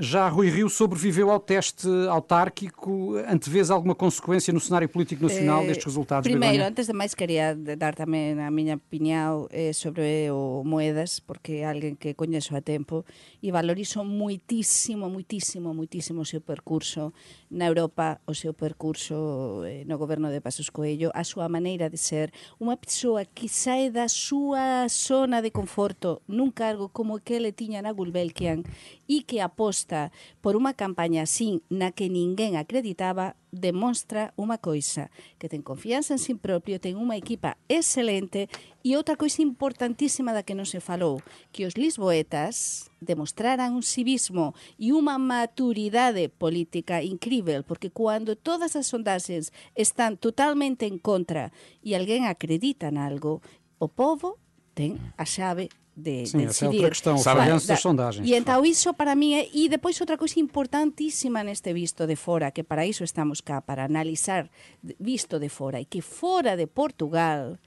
Já 0.00 0.28
Rui 0.28 0.50
Rio 0.50 0.68
sobreviveu 0.68 1.30
ao 1.30 1.38
teste 1.38 1.86
autárquico. 2.10 3.14
Antevês 3.28 3.70
alguma 3.70 3.94
consequência 3.94 4.52
no 4.52 4.58
cenário 4.58 4.88
político 4.88 5.22
nacional 5.22 5.64
destes 5.64 5.84
resultados? 5.84 6.24
Primeiro, 6.24 6.54
Begonha? 6.54 6.70
antes 6.70 6.88
de 6.88 6.92
máis, 6.92 7.14
quería 7.14 7.54
dar 7.54 7.94
tamén 7.94 8.42
a 8.42 8.50
miña 8.50 8.82
opinión 8.82 9.46
eh, 9.54 9.70
sobre 9.70 10.26
o 10.34 10.66
Moedas, 10.66 11.22
porque 11.22 11.62
é 11.62 11.70
alguén 11.70 11.94
que 11.94 12.18
coñezo 12.18 12.58
a 12.58 12.62
tempo 12.66 13.06
e 13.38 13.54
valorizo 13.54 14.02
muitísimo, 14.02 15.06
muitísimo, 15.06 15.70
muitísimo 15.70 16.22
o 16.22 16.26
seu 16.26 16.42
percurso 16.42 17.14
na 17.46 17.70
Europa, 17.70 18.18
o 18.26 18.34
seu 18.34 18.50
percurso 18.50 19.62
eh, 19.62 19.86
no 19.86 20.02
goberno 20.02 20.34
de 20.34 20.42
Pasos 20.42 20.66
Coelho, 20.66 21.14
a 21.14 21.22
súa 21.22 21.46
maneira 21.46 21.86
de 21.86 21.96
ser, 21.96 22.34
unha 22.58 22.74
persoa 22.74 23.22
que 23.22 23.46
sae 23.46 23.86
da 23.94 24.10
súa 24.10 24.90
zona 24.90 25.38
de 25.38 25.54
conforto 25.54 26.26
nun 26.26 26.50
cargo 26.50 26.90
como 26.90 27.22
que 27.22 27.38
ele 27.38 27.54
tiña 27.54 27.86
na 27.86 27.94
Gulbenkian 27.94 28.66
e 29.06 29.27
que 29.28 29.44
aposta 29.44 30.08
por 30.40 30.56
unha 30.56 30.72
campaña 30.72 31.28
sin 31.28 31.60
na 31.68 31.92
que 31.92 32.08
ninguén 32.08 32.56
acreditaba 32.56 33.36
demonstra 33.52 34.32
unha 34.40 34.56
coisa, 34.56 35.12
que 35.36 35.52
ten 35.52 35.60
confianza 35.60 36.16
en 36.16 36.20
si 36.20 36.32
sí 36.32 36.40
propio, 36.40 36.80
ten 36.80 36.96
unha 36.96 37.20
equipa 37.20 37.60
excelente 37.68 38.48
e 38.80 38.96
outra 38.96 39.20
coisa 39.20 39.44
importantísima 39.44 40.32
da 40.32 40.40
que 40.40 40.56
non 40.56 40.64
se 40.64 40.80
falou, 40.80 41.20
que 41.52 41.68
os 41.68 41.76
lisboetas 41.76 42.88
demostraran 43.04 43.76
un 43.76 43.84
civismo 43.84 44.56
e 44.80 44.96
unha 44.96 45.20
maturidade 45.20 46.32
política 46.32 47.04
incrível, 47.04 47.68
porque 47.68 47.92
cando 47.92 48.32
todas 48.32 48.80
as 48.80 48.88
sondaxes 48.88 49.52
están 49.76 50.16
totalmente 50.16 50.88
en 50.88 50.96
contra 50.96 51.52
e 51.84 51.92
alguén 51.92 52.24
acredita 52.24 52.88
en 52.88 52.96
algo, 52.96 53.44
o 53.76 53.92
povo 53.92 54.40
ten 54.72 54.96
a 55.20 55.28
xave 55.28 55.68
de, 55.98 56.26
Sim, 56.30 56.38
de 56.38 56.44
essa 56.46 56.64
é 56.64 56.68
decidir. 56.70 56.76
outra 56.78 56.90
questão, 56.94 57.18
Sabe, 57.18 57.42
das 57.50 57.66
da- 57.66 57.74
sondagens. 57.76 58.22
E 58.22 58.34
então 58.38 58.62
iso 58.64 58.94
para 58.94 59.18
mí 59.18 59.34
é, 59.34 59.50
e 59.52 59.66
depois 59.68 59.98
outra 59.98 60.14
coisa 60.16 60.38
importantísima 60.38 61.42
neste 61.42 61.74
visto 61.74 62.06
de 62.06 62.14
fora, 62.14 62.54
que 62.54 62.62
para 62.62 62.86
iso 62.86 63.02
estamos 63.02 63.42
cá, 63.42 63.58
para 63.60 63.84
analizar 63.90 64.46
de- 64.80 64.94
visto 65.02 65.42
de 65.42 65.48
fora, 65.50 65.80
e 65.82 65.84
que 65.90 65.98
fora 66.00 66.54
de 66.54 66.66
Portugal, 66.70 67.58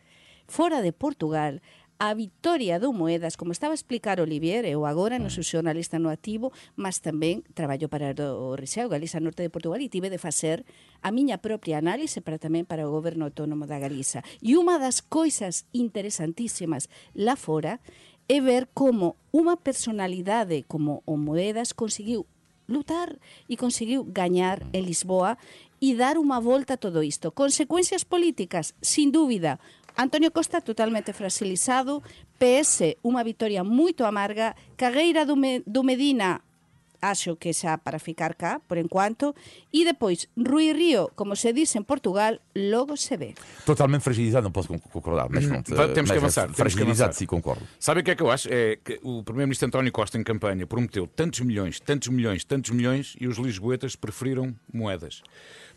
fora 0.48 0.80
de 0.82 0.92
Portugal, 0.96 1.60
a 2.02 2.16
victoria 2.18 2.80
do 2.82 2.90
Moedas, 2.90 3.38
como 3.38 3.52
estaba 3.52 3.74
a 3.74 3.78
explicar 3.78 4.18
Olivier, 4.18 4.66
eu 4.66 4.90
agora 4.90 5.22
non 5.22 5.30
sou 5.30 5.46
xornalista 5.46 6.02
no 6.02 6.10
activo, 6.10 6.50
mas 6.74 6.98
tamén 6.98 7.46
traballo 7.54 7.94
para 7.94 8.10
o 8.18 8.58
Riseo, 8.58 8.90
Galiza 8.90 9.22
Norte 9.22 9.46
de 9.46 9.54
Portugal, 9.54 9.78
e 9.78 9.86
tive 9.86 10.10
de 10.10 10.18
facer 10.18 10.66
a 11.06 11.14
miña 11.14 11.38
propia 11.38 11.78
análise 11.78 12.18
para 12.26 12.42
tamén 12.42 12.66
para 12.66 12.90
o 12.90 12.94
goberno 12.96 13.30
autónomo 13.30 13.70
da 13.70 13.78
Galiza. 13.78 14.26
E 14.42 14.58
unha 14.58 14.82
das 14.82 14.98
coisas 14.98 15.70
interesantísimas 15.78 16.90
lá 17.14 17.38
fora 17.38 17.78
é 18.32 18.40
ver 18.40 18.72
como 18.72 19.20
unha 19.36 19.60
personalidade 19.60 20.64
como 20.64 21.04
o 21.04 21.20
Moedas 21.20 21.76
conseguiu 21.76 22.24
lutar 22.64 23.20
e 23.52 23.60
conseguiu 23.60 24.08
gañar 24.08 24.64
en 24.72 24.88
Lisboa 24.88 25.36
e 25.84 25.92
dar 26.00 26.16
unha 26.16 26.40
volta 26.40 26.80
a 26.80 26.82
todo 26.82 27.04
isto. 27.04 27.36
Consecuencias 27.36 28.08
políticas, 28.08 28.72
sin 28.80 29.12
dúbida. 29.12 29.60
Antonio 30.00 30.32
Costa 30.32 30.64
totalmente 30.64 31.12
fragilizado, 31.12 32.00
PS 32.40 32.96
unha 33.04 33.20
victoria 33.28 33.68
moito 33.68 34.08
amarga, 34.08 34.56
Cagueira 34.80 35.28
do, 35.28 35.36
Me 35.36 35.60
do 35.68 35.84
Medina 35.84 36.40
acho 37.02 37.36
que 37.36 37.52
xa 37.54 37.78
para 37.78 37.98
ficar 38.00 38.36
cá, 38.36 38.62
por 38.68 38.78
enquanto, 38.78 39.36
e 39.74 39.84
depois 39.84 40.30
Rui 40.38 40.72
Río, 40.74 41.10
como 41.16 41.36
se 41.36 41.52
dice 41.54 41.78
en 41.78 41.84
Portugal, 41.84 42.40
logo 42.56 42.96
se 42.96 43.18
ve. 43.18 43.34
Totalmente 43.66 44.04
fragilizado, 44.04 44.44
não 44.46 44.52
posso 44.52 44.68
con- 44.70 44.80
concordar, 44.80 45.28
mas 45.30 45.46
pronto. 45.46 45.74
Eh, 45.74 45.88
temos 45.90 46.12
que 46.12 46.16
mas 46.16 46.24
avançar, 46.24 46.44
temos 46.44 46.56
que 46.58 46.62
Fragilizado, 46.62 47.10
avançar. 47.10 47.14
sim, 47.20 47.26
concordo. 47.26 47.64
Sabe 47.80 48.02
o 48.02 48.04
que 48.04 48.12
é 48.12 48.16
que 48.16 48.24
eu 48.24 48.30
acho? 48.32 48.48
É 48.52 48.78
que 48.84 49.00
o 49.04 49.24
Primeiro-Ministro 49.24 49.68
António 49.68 49.92
Costa, 49.92 50.18
em 50.18 50.24
campanha, 50.24 50.66
prometeu 50.68 51.08
tantos 51.08 51.40
milhões, 51.42 51.80
tantos 51.80 52.10
milhões, 52.10 52.44
tantos 52.44 52.70
milhões 52.72 53.16
e 53.20 53.28
os 53.28 53.38
lisboetas 53.38 53.96
preferiram 53.96 54.54
moedas. 54.74 55.22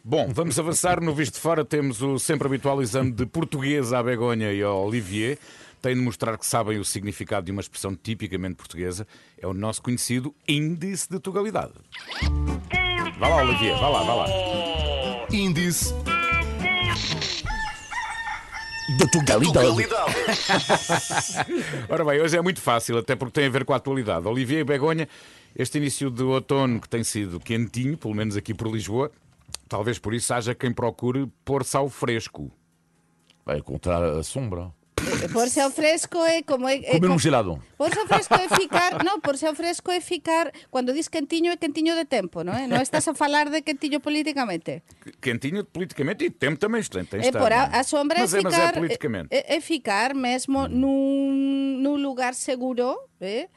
Bom, 0.05 0.29
vamos 0.35 0.59
avançar. 0.59 1.01
No 1.01 1.15
Visto 1.15 1.35
de 1.35 1.41
Fora 1.41 1.65
temos 1.65 2.03
o 2.03 2.19
sempre 2.19 2.47
habitual 2.47 2.83
exame 2.83 3.11
de 3.11 3.25
português 3.25 3.93
à 3.93 4.03
Begonha 4.03 4.53
e 4.53 4.63
ao 4.63 4.87
Olivier. 4.87 5.39
Tem 5.85 5.95
de 5.95 6.01
mostrar 6.01 6.39
que 6.39 6.47
sabem 6.47 6.79
o 6.79 6.85
significado 6.85 7.45
de 7.45 7.53
uma 7.53 7.61
expressão 7.61 7.95
tipicamente 7.95 8.55
portuguesa. 8.55 9.07
É 9.37 9.47
o 9.47 9.53
nosso 9.53 9.83
conhecido 9.83 10.35
índice 10.49 11.11
de 11.11 11.21
tugalidade. 11.21 11.75
Vá 13.19 13.29
lá, 13.29 13.43
Olivier, 13.43 13.79
vá 13.79 13.89
lá, 13.91 14.03
vá 14.03 14.15
lá. 14.15 14.27
Índice 15.31 15.93
De 18.99 19.11
tugalidade. 19.11 19.87
Ora 21.87 22.03
bem, 22.03 22.19
hoje 22.23 22.39
é 22.39 22.41
muito 22.41 22.63
fácil, 22.63 22.97
até 22.97 23.15
porque 23.15 23.39
tem 23.39 23.49
a 23.49 23.51
ver 23.51 23.67
com 23.67 23.75
a 23.75 23.77
atualidade. 23.77 24.27
Olivier 24.27 24.61
e 24.61 24.65
Begonha, 24.65 25.07
este 25.55 25.77
início 25.77 26.11
de 26.11 26.23
outono 26.23 26.81
que 26.81 26.89
tem 26.89 27.05
sido 27.05 27.39
quentinho, 27.39 27.99
pelo 27.99 28.15
menos 28.15 28.39
aqui 28.39 28.55
por 28.55 28.73
Lisboa, 28.73 29.13
talvez 29.69 29.99
por 29.99 30.15
isso 30.15 30.33
haja 30.33 30.55
quem 30.55 30.73
procure 30.73 31.31
pôr-se 31.45 31.77
ao 31.77 31.91
fresco. 31.91 32.51
Vai 33.45 33.59
encontrar 33.59 34.03
a 34.03 34.23
sombra. 34.23 34.73
Por-se 35.29 35.61
ao 35.61 35.71
fresco 35.71 36.19
é 36.25 36.43
como 36.43 36.69
é, 36.69 36.77
é 36.77 36.93
Comer 36.99 37.11
um 37.11 37.19
gelado. 37.19 37.63
Por-se 37.77 37.99
ao 37.99 38.07
fresco 38.07 38.35
é 38.35 38.49
ficar, 38.49 39.05
non, 39.05 39.21
por-se 39.21 39.47
ao 39.47 39.55
fresco 39.55 39.91
é 39.91 40.01
ficar, 40.01 40.53
cando 40.73 40.93
dis 40.93 41.09
quentiño 41.09 41.53
é 41.53 41.57
quentiño 41.57 41.95
de 41.97 42.05
tempo, 42.05 42.43
non 42.45 42.55
é? 42.55 42.67
Non 42.67 42.81
estás 42.81 43.07
a 43.09 43.15
falar 43.15 43.51
de 43.51 43.63
quentiño 43.63 44.01
políticamente. 44.01 44.83
Quentinho 45.21 45.65
politicamente 45.65 46.25
e 46.25 46.31
tempo 46.31 46.59
também 46.61 46.83
tem, 46.83 47.05
tem 47.05 47.21
É 47.21 47.29
estado, 47.29 47.43
por 47.43 47.53
a, 47.53 47.71
é? 47.73 47.79
a 47.79 47.83
sombra 47.83 48.21
mas 48.21 48.35
é 48.35 48.39
é, 48.39 48.43
mas 48.43 48.55
ficar 48.55 48.71
é 48.71 48.79
politicamente. 48.79 49.29
é, 49.31 49.57
é 49.57 49.59
ficar 49.61 50.15
mesmo 50.15 50.69
num, 50.69 51.79
num 51.81 51.97
lugar 51.97 52.35
seguro, 52.35 52.97
é? 53.21 53.49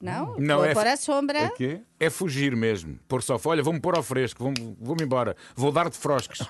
Não? 0.00 0.36
Não, 0.38 0.64
é- 0.64 0.74
por 0.74 0.86
a 0.86 0.96
sombra. 0.96 1.38
É 1.38 1.48
quê? 1.50 1.80
É 1.98 2.10
fugir 2.10 2.54
mesmo. 2.54 2.98
Pôr 3.08 3.22
só, 3.22 3.40
olha, 3.46 3.62
vou-me 3.62 3.80
pôr 3.80 3.96
ao 3.96 4.02
fresco, 4.02 4.42
vou-me 4.42 4.76
vou 4.78 4.96
embora, 5.00 5.34
vou 5.54 5.72
dar 5.72 5.88
de 5.88 5.96
frosques. 5.96 6.46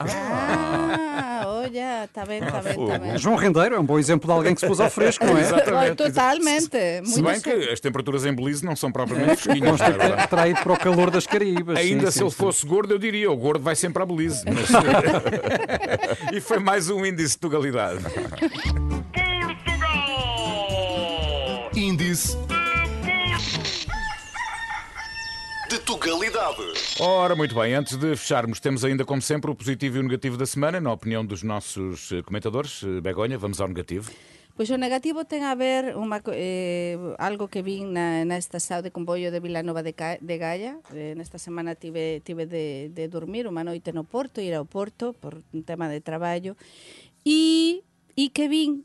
Ah, 0.00 1.44
olha, 1.46 2.04
está 2.04 2.26
bem, 2.26 2.42
está 2.42 2.60
bem, 2.60 2.82
está 2.82 2.98
bem. 2.98 3.18
João 3.18 3.36
Rendeiro 3.36 3.76
é 3.76 3.78
um 3.78 3.84
bom 3.84 3.98
exemplo 3.98 4.26
de 4.26 4.32
alguém 4.32 4.54
que 4.54 4.60
se 4.60 4.66
pôs 4.66 4.80
ao 4.80 4.90
fresco, 4.90 5.24
não 5.24 5.38
é? 5.38 5.40
Exatamente. 5.40 5.94
Totalmente. 5.94 6.70
Se 7.04 7.20
muito 7.20 7.22
bem 7.22 7.40
que 7.40 7.70
as 7.70 7.78
temperaturas 7.78 8.26
em 8.26 8.32
Belize 8.32 8.64
não 8.64 8.74
são 8.74 8.90
propriamente 8.90 9.42
fresquinhas. 9.42 9.78
não 9.78 10.38
é 10.42 10.50
ido 10.50 10.60
para 10.60 10.72
o 10.72 10.78
calor 10.78 11.10
das 11.10 11.26
Caraíbas. 11.26 11.78
Ainda 11.78 12.06
sim, 12.06 12.12
se 12.12 12.18
sim, 12.18 12.24
ele 12.24 12.30
sim. 12.30 12.36
fosse 12.36 12.66
gordo, 12.66 12.92
eu 12.92 12.98
diria: 12.98 13.30
o 13.30 13.36
gordo 13.36 13.62
vai 13.62 13.76
sempre 13.76 14.02
à 14.02 14.06
Belize. 14.06 14.44
Mas... 14.46 14.68
e 16.34 16.40
foi 16.40 16.58
mais 16.58 16.90
um 16.90 17.06
índice 17.06 17.34
de 17.34 17.38
tugalidade. 17.38 18.02
Índice 21.74 22.36
de 25.88 25.94
Tugalidade. 25.94 26.62
Ora, 27.00 27.34
muito 27.34 27.54
bem, 27.54 27.74
antes 27.74 27.96
de 27.96 28.14
fecharmos, 28.14 28.60
temos 28.60 28.84
ainda, 28.84 29.04
como 29.06 29.22
sempre, 29.22 29.50
o 29.50 29.54
positivo 29.54 29.96
e 29.96 30.00
o 30.00 30.02
negativo 30.02 30.36
da 30.36 30.44
semana, 30.44 30.80
na 30.80 30.92
opinião 30.92 31.24
dos 31.24 31.42
nossos 31.42 32.12
eh, 32.12 32.22
comentadores. 32.22 32.82
Eh, 32.82 33.00
Begonha, 33.00 33.38
vamos 33.38 33.58
ao 33.60 33.68
negativo. 33.68 34.10
Pois 34.54 34.68
o 34.70 34.76
negativo 34.76 35.24
ten 35.24 35.44
a 35.48 35.54
ver 35.54 35.94
co- 36.22 36.32
eh, 36.34 36.98
algo 37.18 37.48
que 37.48 37.62
vin 37.62 37.92
na, 37.94 38.24
na 38.28 38.36
estación 38.36 38.82
de 38.82 38.90
comboio 38.90 39.32
de 39.32 39.40
Vilanova 39.40 39.82
de, 39.82 39.94
Ca- 39.94 40.18
de 40.20 40.36
Gaia. 40.36 40.76
Eh, 40.92 41.14
nesta 41.16 41.38
semana 41.38 41.74
tive, 41.74 42.20
tive 42.20 42.44
de, 42.44 42.90
de 42.92 43.08
dormir 43.08 43.48
unha 43.48 43.64
noite 43.64 43.94
no 43.96 44.04
Porto, 44.04 44.44
ir 44.44 44.52
ao 44.52 44.68
Porto 44.68 45.16
por 45.16 45.40
un 45.56 45.62
tema 45.64 45.88
de 45.88 46.04
traballo. 46.04 46.52
E, 47.24 47.80
e 48.12 48.28
que 48.28 48.44
vin, 48.50 48.84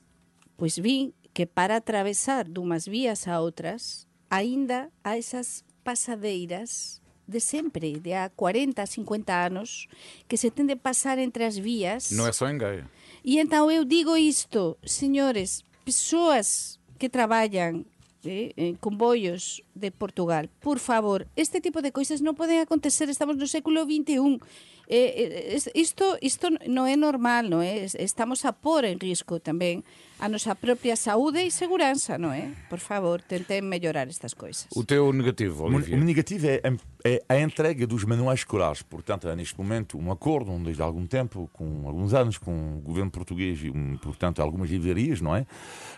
pois 0.55 0.79
vin 0.79 1.11
que 1.35 1.49
para 1.49 1.83
atravesar 1.83 2.47
dunhas 2.47 2.87
vías 2.87 3.27
a 3.27 3.41
outras, 3.43 4.07
aínda 4.31 4.87
a 5.03 5.17
esas 5.19 5.65
pasadeiras 5.83 7.01
de 7.27 7.39
sempre, 7.39 7.99
de 7.99 8.13
há 8.13 8.29
40, 8.29 8.85
50 8.85 9.33
anos, 9.33 9.87
que 10.27 10.37
se 10.37 10.51
tende 10.51 10.73
a 10.73 10.77
pasar 10.77 11.19
entre 11.19 11.45
as 11.45 11.57
vías. 11.57 12.11
Não 12.11 12.27
é 12.27 12.33
só 12.33 12.49
em 12.49 12.57
Gaia. 12.57 12.89
E 13.23 13.39
então 13.39 13.71
eu 13.71 13.85
digo 13.85 14.17
isto, 14.17 14.77
senhores, 14.85 15.63
pessoas 15.85 16.79
que 16.99 17.09
traballan 17.09 17.85
eh, 18.23 18.53
en 18.55 18.75
comboios 18.75 19.63
de 19.75 19.91
Portugal, 19.91 20.49
por 20.59 20.79
favor, 20.79 21.27
este 21.35 21.59
tipo 21.59 21.81
de 21.81 21.91
coisas 21.91 22.19
non 22.19 22.35
poden 22.35 22.59
acontecer, 22.59 23.07
estamos 23.07 23.35
no 23.35 23.47
século 23.47 23.83
XXI. 23.83 24.39
Eh, 24.87 25.55
eh, 25.55 25.71
isto, 25.75 26.17
isto 26.21 26.49
non 26.67 26.83
é 26.91 26.95
normal, 26.99 27.47
non 27.47 27.63
é? 27.63 27.87
Es- 27.87 27.95
Estamos 27.95 28.43
a 28.43 28.51
pôr 28.51 28.83
en 28.83 28.99
risco 28.99 29.39
tamén 29.39 29.87
a 30.19 30.27
nosa 30.27 30.55
propia 30.55 30.95
saúde 30.95 31.39
e 31.43 31.51
segurança, 31.51 32.19
non 32.19 32.31
é? 32.35 32.51
Por 32.67 32.79
favor, 32.83 33.19
tentem 33.23 33.63
mellorar 33.63 34.07
estas 34.11 34.35
coisas. 34.35 34.67
O 34.75 34.83
teu 34.83 35.11
negativo, 35.15 35.63
O 35.63 35.71
o 35.71 35.75
Olivier. 35.75 35.99
negativo 36.03 36.47
é, 36.47 36.59
é 37.03 37.23
a 37.27 37.39
entrega 37.39 37.87
dos 37.87 38.03
manuais 38.03 38.39
escolares. 38.43 38.83
Portanto, 38.83 39.27
há 39.27 39.35
neste 39.35 39.55
momento 39.57 39.97
um 39.97 40.11
acordo 40.11 40.51
desde 40.63 40.81
há 40.81 40.85
algum 40.85 41.07
tempo, 41.07 41.49
com 41.51 41.87
alguns 41.87 42.13
anos, 42.13 42.37
com 42.37 42.51
o 42.77 42.81
governo 42.81 43.11
português 43.11 43.59
e, 43.63 43.71
portanto, 44.03 44.41
algumas 44.41 44.69
livrarias, 44.69 45.19
não 45.19 45.35
é? 45.35 45.47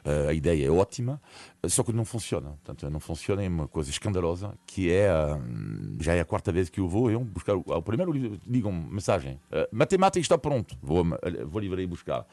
Eh, 0.06 0.30
a 0.30 0.34
ideia 0.34 0.68
é 0.68 0.72
ótima, 0.72 1.22
só 1.68 1.82
que 1.84 1.92
não 1.94 2.06
funciona. 2.06 2.50
Portanto, 2.64 2.90
não 2.90 3.00
funciona 3.00 3.44
é 3.44 3.48
uma 3.50 3.68
coisa 3.68 3.90
escandalosa, 3.90 4.54
que 4.66 4.92
é, 4.92 5.10
hum, 5.36 5.98
já 6.00 6.14
é 6.14 6.22
a 6.22 6.26
quarta 6.26 6.52
vez 6.52 6.70
que 6.70 6.80
eu 6.80 6.88
vou, 6.88 7.10
eu 7.12 7.20
buscar, 7.22 7.56
o- 7.56 7.64
ao 7.74 7.82
primeiro 7.82 8.12
livro, 8.12 8.40
digam 8.46 8.75
mensagem, 8.76 9.40
eh, 9.52 9.68
matemática 9.72 10.22
está 10.22 10.38
pronto, 10.38 10.78
vou, 10.82 11.00
a- 11.02 11.46
vou 11.46 11.60
à 11.60 11.62
livraria 11.62 11.88
buscar. 11.88 12.26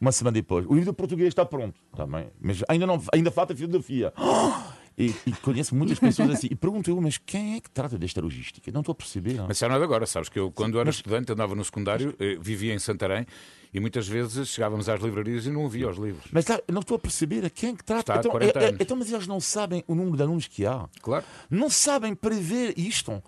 Uma 0.00 0.12
semana 0.12 0.34
depois, 0.34 0.66
o 0.66 0.74
livro 0.74 0.90
de 0.92 0.96
português 0.96 1.28
está 1.28 1.44
pronto, 1.46 1.80
também, 1.96 2.26
mas 2.40 2.62
ainda, 2.68 2.86
não, 2.86 3.00
ainda 3.12 3.30
falta 3.30 3.54
filosofia. 3.56 4.12
E, 4.96 5.12
e 5.26 5.32
conheço 5.42 5.74
muitas 5.74 5.98
pessoas 5.98 6.30
assim. 6.30 6.46
E 6.48 6.54
pergunto 6.54 6.88
eu, 6.88 7.00
mas 7.00 7.18
quem 7.18 7.56
é 7.56 7.60
que 7.60 7.68
trata 7.68 7.98
desta 7.98 8.20
logística? 8.20 8.70
Não 8.70 8.78
estou 8.80 8.92
a 8.92 8.94
perceber. 8.94 9.32
Não? 9.34 9.48
Mas 9.48 9.58
não 9.60 9.74
é 9.74 9.78
de 9.78 9.84
agora, 9.84 10.06
sabes 10.06 10.28
que 10.28 10.38
eu, 10.38 10.52
quando 10.52 10.78
era 10.78 10.88
estudante, 10.88 11.32
andava 11.32 11.52
no 11.56 11.64
secundário, 11.64 12.14
eh, 12.20 12.38
vivia 12.40 12.72
em 12.72 12.78
Santarém 12.78 13.26
e 13.74 13.80
muitas 13.80 14.06
vezes 14.06 14.48
chegávamos 14.48 14.88
às 14.88 15.00
livrarias 15.02 15.46
e 15.46 15.50
não 15.50 15.66
havia 15.66 15.88
os 15.90 15.98
livros. 15.98 16.24
Mas 16.30 16.44
tá, 16.44 16.60
não 16.70 16.80
estou 16.80 16.94
a 16.94 16.98
perceber 17.00 17.44
a 17.44 17.50
quem 17.50 17.70
é 17.70 17.74
que 17.74 17.82
trata. 17.82 18.12
Está 18.12 18.20
então, 18.20 18.30
40 18.30 18.58
é- 18.60 18.64
é- 18.66 18.76
então, 18.78 18.96
mas 18.96 19.12
eles 19.12 19.26
não 19.26 19.40
sabem 19.40 19.82
o 19.88 19.94
número 19.96 20.16
de 20.16 20.22
alunos 20.22 20.46
que 20.46 20.64
há. 20.64 20.88
Claro. 21.02 21.24
Não 21.50 21.68
sabem 21.68 22.14
prever 22.14 22.72
isto. 22.78 23.20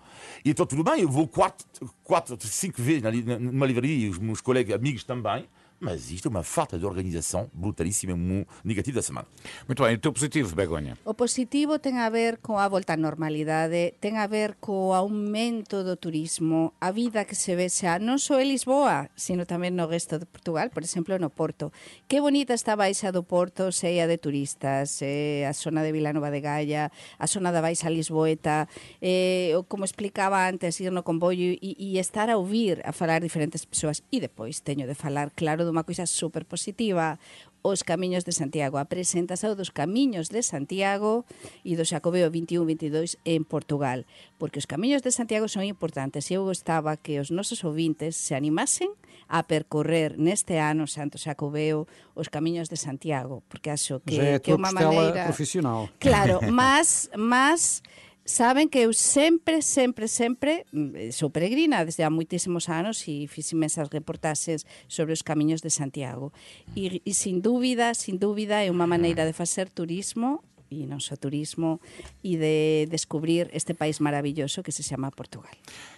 E 0.45 0.51
então 0.51 0.65
tudo 0.65 0.85
bem, 0.85 1.01
eu 1.01 1.09
vou 1.09 1.27
quatro, 1.27 1.65
quatro 2.01 2.37
cinco 2.47 2.81
vezes 2.81 3.03
numa 3.39 3.65
livraria 3.65 4.07
e 4.07 4.09
os 4.09 4.17
meus 4.17 4.39
colegas 4.39 4.73
amigos 4.73 5.03
também. 5.03 5.45
Mas 5.79 6.09
isto 6.09 6.27
é 6.27 6.29
uma 6.29 6.41
falta 6.41 6.77
de 6.77 6.85
organização 6.85 7.51
brutalíssima 7.53 8.13
e 8.13 8.47
negativa 8.63 8.97
da 8.97 9.03
semana. 9.03 9.27
Muito 9.67 9.83
bem, 9.83 9.93
o 9.93 9.99
teu 9.99 10.11
positivo, 10.11 10.55
Begonha. 10.55 10.97
O 11.05 11.13
positivo 11.13 11.77
ten 11.77 12.01
a 12.01 12.09
ver 12.09 12.41
coa 12.41 12.65
volta 12.65 12.93
á 12.93 12.97
normalidade, 12.97 13.93
ten 14.01 14.17
a 14.17 14.25
ver 14.25 14.57
co 14.57 14.97
aumento 14.97 15.85
do 15.85 15.93
turismo, 15.93 16.73
a 16.81 16.89
vida 16.89 17.29
que 17.29 17.37
se 17.37 17.53
ve 17.53 17.69
xa 17.69 18.01
non 18.01 18.17
só 18.17 18.41
en 18.41 18.49
Lisboa, 18.49 19.13
sino 19.13 19.45
tamén 19.45 19.77
no 19.77 19.85
resto 19.85 20.17
de 20.17 20.25
Portugal, 20.25 20.73
por 20.73 20.81
exemplo, 20.81 21.13
no 21.21 21.29
Porto. 21.29 21.69
Que 22.09 22.25
bonita 22.25 22.57
está 22.57 22.73
a 22.73 22.81
Baixa 22.81 23.13
do 23.13 23.21
Porto, 23.21 23.69
seia 23.69 24.09
de 24.09 24.17
turistas, 24.17 24.97
eh, 25.05 25.45
a 25.45 25.53
zona 25.53 25.85
de 25.85 25.93
Vilanova 25.93 26.33
de 26.33 26.41
Gaia, 26.41 26.89
a 27.21 27.25
zona 27.29 27.53
da 27.53 27.61
Baixa 27.61 27.93
Lisboeta, 27.93 28.65
eh, 28.97 29.53
o 29.53 29.69
como 29.69 29.85
explicaba 29.85 30.49
antes, 30.49 30.81
ir 30.81 30.89
no 30.89 31.05
comboio 31.05 31.53
e, 31.61 31.77
e 31.77 32.01
estar 32.01 32.33
a 32.33 32.41
ouvir, 32.41 32.81
a 32.81 32.89
falar 32.97 33.21
diferentes 33.21 33.61
persoas. 33.61 34.01
E 34.09 34.17
depois 34.17 34.65
teño 34.65 34.89
de 34.89 34.97
falar, 34.97 35.29
claro, 35.37 35.66
dunha 35.67 35.83
cousa 35.83 36.07
super 36.07 36.47
positiva, 36.47 37.19
os 37.59 37.83
camiños 37.83 38.23
de 38.23 38.31
Santiago. 38.31 38.79
A 38.79 38.87
presentación 38.87 39.59
dos 39.59 39.75
camiños 39.75 40.31
de 40.31 40.39
Santiago 40.39 41.27
e 41.67 41.75
do 41.75 41.83
Xacobeo 41.83 42.31
21-22 42.31 43.19
en 43.27 43.43
Portugal. 43.43 44.07
Porque 44.39 44.63
os 44.63 44.69
camiños 44.69 45.03
de 45.03 45.11
Santiago 45.11 45.51
son 45.51 45.67
importantes 45.67 46.31
e 46.31 46.39
eu 46.39 46.47
gostaba 46.47 46.95
que 46.95 47.19
os 47.19 47.27
nosos 47.27 47.67
ouvintes 47.67 48.15
se 48.15 48.39
animasen 48.39 48.87
a 49.27 49.43
percorrer 49.43 50.15
neste 50.15 50.55
ano 50.63 50.87
Santo 50.87 51.19
Xacobeo 51.19 51.83
os 52.15 52.31
camiños 52.31 52.71
de 52.71 52.79
Santiago, 52.79 53.43
porque 53.51 53.69
acho 53.69 53.99
que, 54.07 54.15
é, 54.15 54.39
que 54.39 54.51
é 54.51 54.55
unha 54.55 54.71
maneira... 54.71 55.27
profesional. 55.27 55.91
Claro, 55.99 56.39
mas, 56.47 57.11
mas 57.19 57.83
saben 58.27 58.67
que 58.67 58.83
eu 58.83 58.91
sempre, 58.91 59.63
sempre, 59.63 60.07
sempre 60.07 60.67
mm, 60.71 60.95
eh, 60.95 61.11
sou 61.15 61.31
peregrina 61.31 61.87
desde 61.87 62.03
há 62.03 62.11
moitísimos 62.11 62.67
anos 62.67 63.07
e 63.07 63.25
fiz 63.25 63.49
imensas 63.55 63.87
reportaxes 63.89 64.67
sobre 64.87 65.15
os 65.15 65.23
camiños 65.23 65.63
de 65.63 65.71
Santiago. 65.71 66.35
Mm. 66.67 66.71
E, 66.75 66.83
e 67.07 67.11
sin 67.15 67.41
dúbida, 67.41 67.95
sin 67.95 68.19
dúbida, 68.19 68.61
é 68.61 68.69
unha 68.69 68.85
maneira 68.85 69.23
de 69.23 69.31
facer 69.31 69.71
turismo 69.71 70.43
e 70.71 70.85
non 70.85 70.99
só 70.99 71.15
turismo 71.15 71.79
e 72.23 72.37
de 72.37 72.87
descubrir 72.89 73.49
este 73.53 73.73
país 73.73 73.99
maravilloso 73.99 74.63
que 74.63 74.71
se 74.71 74.83
chama 74.83 75.11
Portugal. 75.11 75.51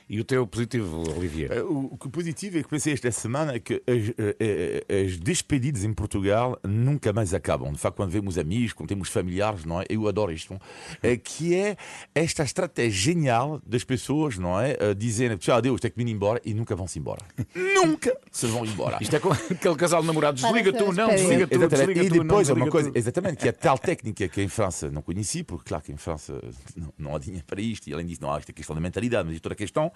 E 0.10 0.19
o 0.19 0.23
teu 0.25 0.47
positivo, 0.47 1.03
Olivier? 1.15 1.51
Eh, 1.51 1.62
O, 1.62 1.93
positivo 2.10 2.58
é 2.58 2.63
que 2.63 2.69
pensei 2.69 2.93
esta 2.93 3.12
semana 3.12 3.53
é 3.53 3.60
que 3.60 3.75
as, 3.86 4.10
eh, 4.17 4.84
eh, 4.89 5.03
as 5.05 5.17
despedidas 5.19 5.84
em 5.84 5.93
Portugal 5.93 6.58
nunca 6.65 7.13
mais 7.13 7.34
acabam. 7.34 7.71
De 7.71 7.77
facto, 7.77 7.97
quando 7.97 8.10
vemos 8.10 8.38
amigos, 8.38 8.73
quando 8.73 8.89
temos 8.89 9.10
familiares, 9.10 9.65
não 9.65 9.79
é? 9.82 9.86
Eu 9.88 10.08
adoro 10.08 10.32
isto. 10.32 10.60
eh, 11.03 11.15
Que 11.17 11.53
é 11.55 11.77
esta 12.15 12.41
estratégia 12.43 13.13
genial 13.13 13.62
das 13.65 13.84
pessoas, 13.84 14.38
não 14.38 14.60
é? 14.60 14.75
Dizendo, 14.97 15.38
tchau, 15.38 15.58
adeus, 15.58 15.79
tenho 15.79 15.93
que 15.93 16.03
vir 16.03 16.10
embora 16.12 16.41
e 16.43 16.53
nunca 16.55 16.75
vão 16.75 16.88
se 16.88 16.97
embora. 16.97 17.21
nunca 17.53 18.17
se 18.32 18.47
vão 18.47 18.65
embora. 18.65 18.97
Isto 19.01 19.15
é 19.15 19.19
com 19.19 19.32
aquele 19.32 19.75
casal 19.75 20.01
de 20.01 20.08
namorados. 20.08 20.41
Desliga 20.41 20.73
tu, 20.73 20.91
não, 20.91 21.10
desliga 21.10 21.45
tu, 21.47 21.53
Exatamente. 21.55 21.93
desliga 21.93 22.03
E 22.03 22.10
tu, 22.10 22.15
não, 22.17 22.23
depois, 22.25 22.49
é 22.49 22.53
uma 22.53 22.67
coisa, 22.69 22.91
tu. 22.91 22.97
exatamente, 22.97 23.38
que 23.38 23.47
é 23.47 23.51
tal 23.51 23.77
técnica 23.77 24.27
que 24.27 24.41
em 24.41 24.47
França 24.60 24.91
não 24.91 25.02
conheci, 25.02 25.41
porque 25.41 25.69
claro 25.69 25.82
que 25.82 25.93
em 25.93 25.95
França 25.95 26.38
não, 26.76 26.93
não 26.98 27.15
há 27.15 27.19
dinheiro 27.19 27.45
para 27.45 27.62
isto, 27.62 27.88
e 27.89 27.93
além 27.93 28.06
disso 28.06 28.22
não 28.22 28.34
há 28.34 28.38
esta 28.38 28.52
questão 28.52 28.76
da 28.76 28.82
mentalidade, 28.82 29.26
mas 29.26 29.36
isto 29.36 29.43
toda 29.43 29.54
a 29.54 29.58
questão, 29.58 29.89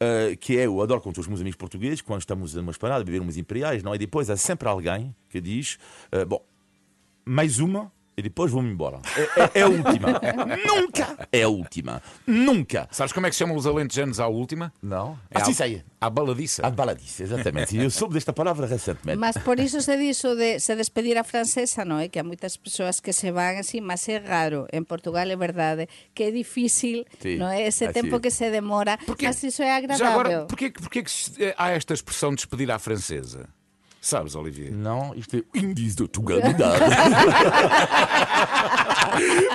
eh, 0.00 0.36
que 0.40 0.56
é, 0.56 0.64
eu 0.64 0.80
adoro 0.80 1.02
com 1.02 1.10
os 1.10 1.28
meus 1.28 1.40
amigos 1.40 1.58
portugueses, 1.58 2.00
quando 2.00 2.20
estamos 2.20 2.56
a 2.56 2.62
uma 2.62 2.72
parada, 2.72 3.04
beber 3.04 3.20
umas 3.20 3.36
imperiais, 3.36 3.82
não 3.82 3.92
é? 3.92 3.96
E 3.96 3.98
depois 3.98 4.30
há 4.30 4.38
sempre 4.38 4.66
alguém 4.66 5.14
que 5.28 5.38
diz, 5.38 5.78
eh, 6.12 6.24
bom, 6.24 6.42
mais 7.26 7.58
uma 7.58 7.92
e 8.20 8.22
depois 8.22 8.50
vou-me 8.52 8.70
embora. 8.70 9.00
É, 9.16 9.42
é- 9.42 9.50
é 9.60 9.62
a 9.62 9.68
última. 9.68 10.08
Nunca 10.66 11.28
é 11.32 11.42
a 11.42 11.48
última. 11.48 12.02
Nunca. 12.26 12.88
Sabes 12.90 13.12
como 13.12 13.26
é 13.26 13.30
que 13.30 13.34
se 13.36 13.40
chamam 13.40 13.56
os 13.56 13.66
alentejanos 13.66 14.20
à 14.20 14.28
última? 14.28 14.72
Não? 14.82 15.18
É 15.30 15.38
Ah, 15.38 15.42
à- 15.42 15.44
sim, 15.44 15.52
sei. 15.52 15.82
À 16.00 16.08
baladiça. 16.08 16.66
A 16.66 16.70
baladice, 16.70 17.22
exatamente. 17.22 17.76
E 17.76 17.82
eu 17.82 17.90
soube 17.90 18.14
desta 18.14 18.32
palavra 18.32 18.66
recentemente. 18.66 19.18
Mas 19.18 19.36
por 19.38 19.58
iso 19.60 19.80
se 19.82 19.96
dixo 19.98 20.34
de 20.36 20.58
se 20.60 20.74
despedir 20.76 21.18
a 21.18 21.24
francesa, 21.24 21.84
non 21.84 22.00
é? 22.00 22.08
Que 22.08 22.18
há 22.20 22.24
moitas 22.24 22.56
persoas 22.56 23.00
que 23.00 23.12
se 23.12 23.30
van 23.32 23.58
así, 23.60 23.80
mas 23.80 24.08
é 24.08 24.16
raro. 24.18 24.66
En 24.72 24.84
Portugal 24.84 25.28
é 25.28 25.36
verdade 25.36 25.88
que 26.14 26.24
é 26.24 26.30
difícil, 26.32 27.04
Sí, 27.20 27.36
non 27.36 27.52
é? 27.52 27.68
Ese 27.68 27.84
así 27.92 27.94
tempo 28.00 28.16
é. 28.16 28.20
que 28.20 28.30
se 28.32 28.48
demora, 28.48 28.96
mas 29.20 29.44
iso 29.44 29.60
é 29.62 29.76
agradável. 29.76 30.00
Já 30.06 30.12
agora, 30.12 30.46
porquê, 30.48 30.72
porquê 30.72 31.02
que 31.04 31.10
se- 31.10 31.36
eh, 31.42 31.54
há 31.58 31.70
esta 31.76 31.92
expressão 31.92 32.30
de 32.30 32.36
despedir 32.44 32.70
à 32.72 32.78
francesa? 32.78 33.48
Sabes, 34.00 34.34
Olivier? 34.34 34.72
Não, 34.72 35.14
isto 35.14 35.36
é 35.36 35.40
o 35.40 35.58
índice 35.62 35.96
de 35.96 36.04
atualidade. 36.04 36.80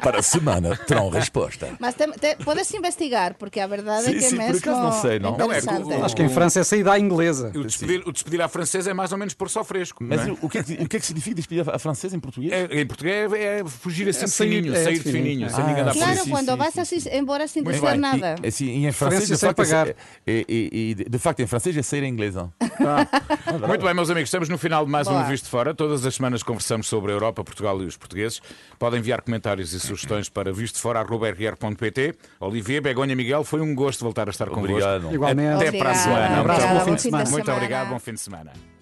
Para 0.01 0.19
a 0.19 0.21
semana 0.21 0.75
terão 0.77 1.09
resposta. 1.09 1.69
Mas 1.79 1.95
te, 1.95 2.05
te, 2.19 2.35
podes 2.43 2.71
investigar, 2.73 3.33
porque 3.35 3.59
a 3.59 3.67
verdade 3.67 4.05
é 4.05 4.09
Sim, 4.09 4.13
que 4.13 4.21
sim, 4.21 4.35
por 4.35 4.45
mesmo 4.45 4.57
acaso 4.59 4.81
não 4.81 4.91
sei, 5.01 5.19
não. 5.19 5.37
Não, 5.37 5.51
é 5.51 5.59
o- 5.59 5.99
o- 5.99 6.05
Acho 6.05 6.15
que 6.15 6.23
em 6.23 6.29
França 6.29 6.59
é 6.59 6.63
saída 6.63 6.91
à 6.93 6.99
inglesa. 6.99 7.51
O 7.55 7.63
despedir, 7.63 8.03
o 8.05 8.11
despedir 8.11 8.41
à 8.41 8.47
francesa 8.47 8.91
é 8.91 8.93
mais 8.93 9.11
ou 9.11 9.17
menos 9.17 9.33
por 9.33 9.49
só 9.49 9.63
fresco. 9.63 10.03
Mas 10.03 10.25
não 10.27 10.35
é? 10.35 10.37
o, 10.41 10.49
que 10.49 10.57
é 10.59 10.63
que, 10.63 10.73
o 10.73 10.87
que 10.89 10.97
é 10.97 10.99
que 10.99 11.05
significa 11.05 11.35
despedir 11.37 11.67
a 11.67 11.79
francesa 11.79 12.15
em 12.15 12.19
português? 12.19 12.53
É, 12.53 12.81
em 12.81 12.85
português 12.85 13.33
é, 13.33 13.59
é 13.61 13.65
fugir 13.65 14.07
assim 14.09 14.21
É 14.21 14.25
de 14.25 14.31
sair- 14.31 14.49
fininho, 14.61 14.75
é 14.75 14.83
sair 14.83 14.97
de 14.99 15.03
de 15.05 15.11
fininho, 15.11 15.49
sem 15.49 15.63
ninguém 15.65 15.81
Ah, 15.81 15.85
dar 15.85 15.91
por 15.93 15.99
Claro, 15.99 16.23
sim, 16.23 16.29
quando 16.29 16.51
sim, 16.51 16.57
vas 16.57 16.73
sim, 16.73 16.79
assim, 16.81 16.99
sim. 16.99 17.09
embora 17.13 17.47
sem 17.47 17.63
dizer 17.63 17.81
bem. 17.81 17.97
nada. 17.97 18.35
E, 18.43 18.47
assim, 18.47 18.65
e 18.65 18.85
em 18.85 18.91
francês, 18.91 19.27
de 19.27 19.37
facto, 19.37 19.61
é- 19.61 19.65
pagar. 19.65 19.87
é- 19.87 19.95
é- 20.27 20.27
é- 20.27 20.91
é- 20.91 21.09
de 21.09 21.17
facto, 21.19 21.39
em 21.39 21.47
francês 21.47 21.75
é 21.75 21.81
sair 21.81 22.03
em 22.03 22.09
inglês. 22.09 22.35
não? 22.35 22.51
Muito 23.67 23.83
bem, 23.83 23.93
meus 23.93 24.09
amigos, 24.09 24.29
estamos 24.35 24.49
no 24.49 24.57
final 24.57 24.85
de 24.85 24.91
mais 24.91 25.07
um 25.07 25.11
Boa. 25.11 25.23
Visto 25.23 25.45
de 25.45 25.49
Fora. 25.49 25.73
Todas 25.73 26.05
as 26.05 26.15
semanas 26.15 26.43
conversamos 26.43 26.87
sobre 26.87 27.11
a 27.11 27.15
Europa, 27.15 27.41
Portugal 27.41 27.81
e 27.81 27.85
os 27.85 27.95
portugueses. 27.95 28.41
Podem 28.77 28.99
enviar 28.99 29.21
comentários 29.21 29.71
e 29.71 29.79
sugestões 29.79 30.27
para 30.27 30.51
vistofora.rr.pt. 30.51 32.15
Olivier, 32.41 32.81
Begonha, 32.81 33.15
Miguel, 33.15 33.45
foi 33.45 33.61
um 33.61 33.73
gosto 33.73 34.03
voltar 34.03 34.27
a 34.27 34.31
estar 34.31 34.49
convosco. 34.49 34.73
Obrigado. 34.73 35.13
Igualmente. 35.13 35.67
Até 35.67 35.77
para 35.77 35.91
a 35.91 35.95
semana. 35.95 36.35
Um 36.35 36.41
abraço, 36.41 36.67
bom 36.67 36.85
fim 36.85 36.95
de 36.95 37.01
semana. 37.01 37.29
Muito 37.29 37.51
obrigado, 37.51 37.89
bom 37.89 37.99
fim 37.99 38.13
de 38.13 38.19
semana. 38.19 38.74